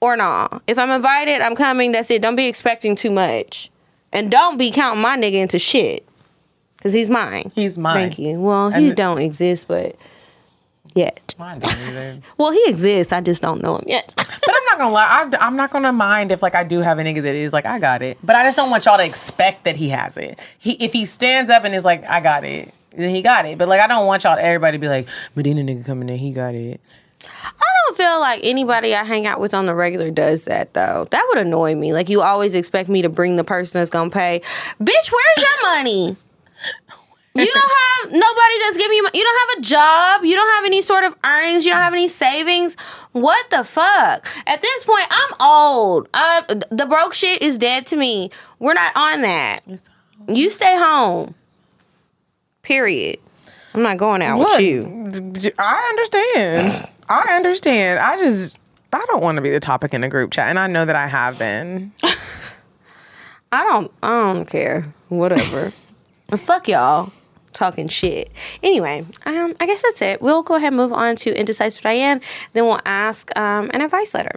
[0.00, 0.62] or not?
[0.66, 1.92] If I'm invited, I'm coming.
[1.92, 2.22] That's it.
[2.22, 3.70] Don't be expecting too much.
[4.12, 6.06] And don't be counting my nigga into shit.
[6.82, 7.52] Cause he's mine.
[7.54, 7.94] He's mine.
[7.94, 8.40] Thank you.
[8.40, 9.96] Well, he don't exist, but
[10.94, 11.34] yet.
[11.38, 12.20] Mine don't either.
[12.38, 13.12] Well, he exists.
[13.12, 14.12] I just don't know him yet.
[14.16, 15.08] But I'm not gonna lie.
[15.10, 17.66] I'm, I'm not gonna mind if like I do have a nigga that is like
[17.66, 18.16] I got it.
[18.22, 20.38] But I just don't want y'all to expect that he has it.
[20.58, 23.58] He if he stands up and is like I got it, then he got it.
[23.58, 26.16] But like I don't want y'all to everybody to be like, Medina nigga coming in,
[26.16, 26.80] he got it.
[27.24, 31.06] I don't feel like anybody I hang out with on the regular does that though.
[31.10, 31.92] That would annoy me.
[31.92, 34.40] Like you always expect me to bring the person that's gonna pay.
[34.80, 36.16] Bitch, where's your money?
[37.34, 37.56] You don't
[38.02, 39.08] have nobody that's giving you.
[39.14, 40.24] You don't have a job.
[40.24, 41.64] You don't have any sort of earnings.
[41.64, 42.76] You don't have any savings.
[43.12, 44.28] What the fuck?
[44.46, 46.08] At this point, I'm old.
[46.12, 48.30] I, the broke shit is dead to me.
[48.58, 49.60] We're not on that.
[50.28, 51.34] You stay home.
[52.62, 53.18] Period.
[53.74, 55.52] I'm not going out with you.
[55.58, 56.88] I understand.
[57.10, 57.98] I understand.
[57.98, 58.56] I just
[58.92, 60.96] I don't want to be the topic in a group chat, and I know that
[60.96, 61.92] I have been.
[63.52, 64.94] I don't I don't care.
[65.08, 65.72] Whatever.
[66.36, 67.12] Fuck y'all
[67.52, 68.30] talking shit.
[68.62, 70.22] Anyway, um, I guess that's it.
[70.22, 72.20] We'll go ahead and move on to Indecisive Diane.
[72.52, 74.36] Then we'll ask um, an advice letter.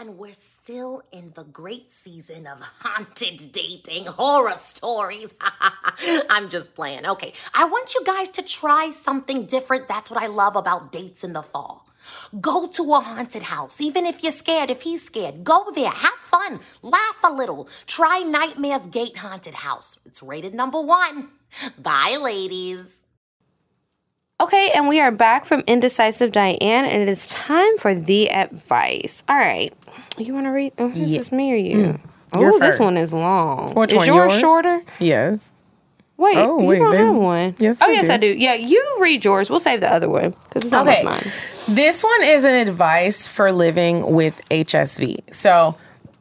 [0.00, 5.34] And we're still in the great season of haunted dating, horror stories.
[6.30, 7.06] I'm just playing.
[7.06, 9.88] Okay, I want you guys to try something different.
[9.88, 11.86] That's what I love about dates in the fall.
[12.40, 15.44] Go to a haunted house, even if you're scared, if he's scared.
[15.44, 17.68] Go there, have fun, laugh a little.
[17.86, 19.98] Try Nightmare's Gate Haunted House.
[20.06, 21.28] It's rated number one.
[21.78, 23.04] Bye, ladies.
[24.40, 29.22] Okay, and we are back from Indecisive Diane, and it is time for the advice.
[29.28, 29.72] All right.
[30.16, 30.72] You want to read?
[30.78, 31.18] Oh, this Yeah.
[31.18, 31.76] is me or you?
[31.76, 32.00] Mm.
[32.34, 33.74] Oh, this one is long.
[33.74, 34.40] Which is one, yours, yours?
[34.40, 34.80] shorter?
[34.98, 35.52] Yes.
[36.16, 37.54] Wait, Oh, you don't have one.
[37.58, 38.12] Yes, Oh, I yes, do.
[38.12, 38.26] I do.
[38.26, 39.50] Yeah, you read yours.
[39.50, 41.22] We'll save the other one because it's almost nine.
[41.66, 45.18] This one is an advice for living with HSV.
[45.32, 45.76] So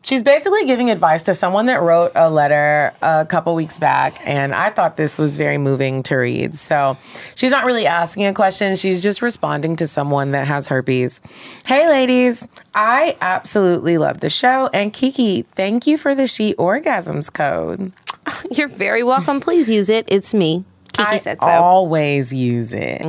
[0.09, 4.55] she's basically giving advice to someone that wrote a letter a couple weeks back, and
[4.55, 6.57] I thought this was very moving to read.
[6.57, 6.97] So
[7.35, 11.21] she's not really asking a question, she's just responding to someone that has herpes.
[11.63, 17.31] Hey, ladies, I absolutely love the show, and Kiki, thank you for the She Orgasms
[17.31, 17.93] code.
[18.51, 19.39] You're very welcome.
[19.39, 20.05] Please use it.
[20.07, 20.65] It's me.
[20.99, 21.47] Kiki I said so.
[21.47, 23.01] always use it.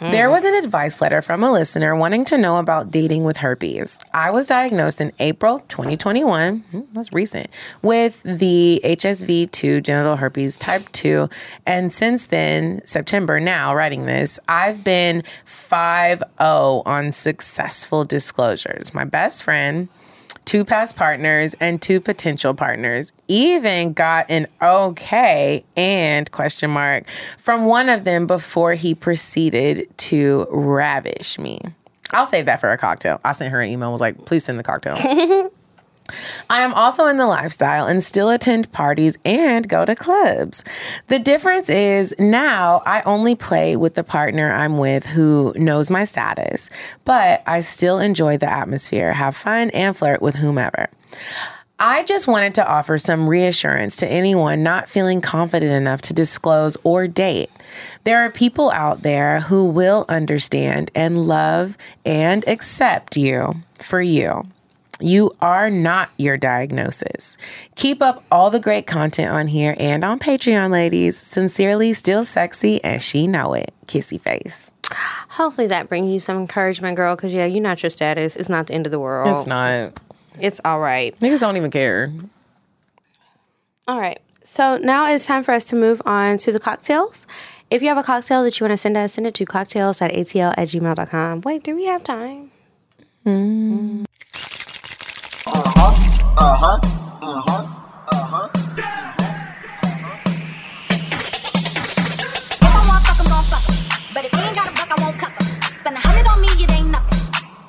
[0.00, 4.00] There was an advice letter from a listener wanting to know about dating with herpes.
[4.12, 7.48] I was diagnosed in April 2021, hmm, that's recent,
[7.82, 11.28] with the HSV2 genital herpes type 2.
[11.66, 18.92] And since then, September now, writing this, I've been 5 0 on successful disclosures.
[18.92, 19.88] My best friend,
[20.46, 27.04] two past partners and two potential partners even got an okay and question mark
[27.36, 31.60] from one of them before he proceeded to ravish me.
[32.12, 33.20] I'll save that for a cocktale.
[33.24, 35.50] I sent her an email and was like please send the cocktale
[36.50, 40.64] I am also in the lifestyle and still attend parties and go to clubs.
[41.08, 46.04] The difference is now I only play with the partner I'm with who knows my
[46.04, 46.70] status,
[47.04, 50.88] but I still enjoy the atmosphere, have fun, and flirt with whomever.
[51.78, 56.78] I just wanted to offer some reassurance to anyone not feeling confident enough to disclose
[56.84, 57.50] or date.
[58.04, 61.76] There are people out there who will understand and love
[62.06, 64.44] and accept you for you.
[65.00, 67.36] You are not your diagnosis.
[67.74, 71.20] Keep up all the great content on here and on Patreon, ladies.
[71.22, 73.74] Sincerely, still sexy, and she know it.
[73.86, 74.72] Kissy face.
[75.30, 77.14] Hopefully that brings you some encouragement, girl.
[77.14, 78.36] Because yeah, you're not your status.
[78.36, 79.28] It's not the end of the world.
[79.36, 80.00] It's not.
[80.40, 81.18] It's all right.
[81.20, 82.12] Niggas don't even care.
[83.86, 84.18] All right.
[84.42, 87.26] So now it's time for us to move on to the cocktales.
[87.68, 90.54] If you have a cocktale that you want to send us, send it to cocktales.atl
[90.56, 91.40] at gmail.com.
[91.40, 92.52] Wait, do we have time?
[93.26, 93.32] Uh-huh.
[93.32, 94.04] Uh-huh.
[96.38, 96.84] I want
[103.06, 103.76] fuck, I'm gon' fuck 'em.
[104.12, 105.16] But if ain't got a buck, I won't.
[105.80, 107.20] Spend a hundred on me, it ain't nothing.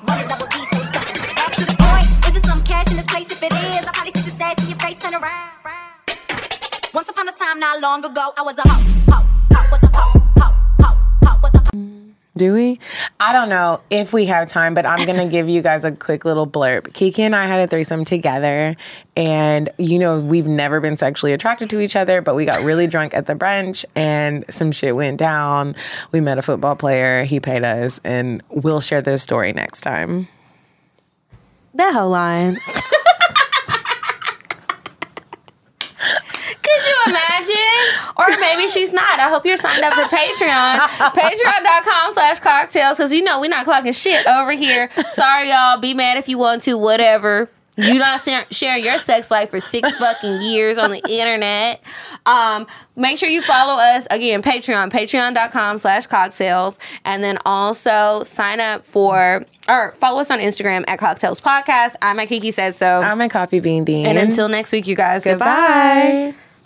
[0.06, 0.78] Double D, so.
[0.92, 2.28] Back to the point.
[2.28, 3.30] Is it some cash in this place?
[3.32, 5.48] If it is, I'll probably stick the stats in your face, turn around.
[6.92, 8.82] Once upon a time, not long ago, I was a hoe.
[9.08, 9.24] Hoe.
[9.54, 10.20] Hoe was a hoe.
[10.40, 10.52] Hoe.
[10.82, 10.96] Hoe.
[11.24, 11.57] Hoe was a
[12.38, 12.78] Do we?
[13.18, 16.24] I don't know if we have time, but I'm gonna give you guys a quick
[16.24, 16.94] little blurb.
[16.94, 18.76] Kiki and I had a threesome together,
[19.16, 22.86] and you know we've never been sexually attracted to each other, but we got really
[22.86, 25.74] drunk at the brunch, and some shit went down.
[26.12, 27.24] We met a football player.
[27.24, 30.28] He paid us, and we'll share this story next time.
[31.74, 32.56] That whole line.
[36.62, 38.14] Could you imagine?
[38.28, 39.20] Or maybe she's not.
[39.20, 40.78] I hope you're signed up for Patreon.
[41.14, 42.96] Patreon.com slash cocktales.
[42.96, 44.90] Because you know we're not clocking shit over here.
[45.10, 45.78] Sorry, y'all.
[45.78, 47.48] Be mad if you want to, whatever.
[47.80, 51.80] You not share- sharing your sex life for six fucking years on the internet.
[52.26, 52.66] Um,
[52.96, 56.76] make sure you follow us again, Patreon, patreon.com slash cocktales.
[57.04, 61.94] And then also sign up for or follow us on Instagram at Cocktales Podcast.
[62.02, 63.00] I'm at Kiki Said So.
[63.00, 64.06] I'm a coffee bean dean.
[64.06, 65.44] And until next week, you guys, Goodbye.
[66.32, 66.47] goodbye.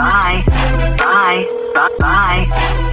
[0.00, 0.42] Bye.
[0.96, 1.46] Bye.
[1.74, 1.88] Bye.
[1.98, 2.86] Bye.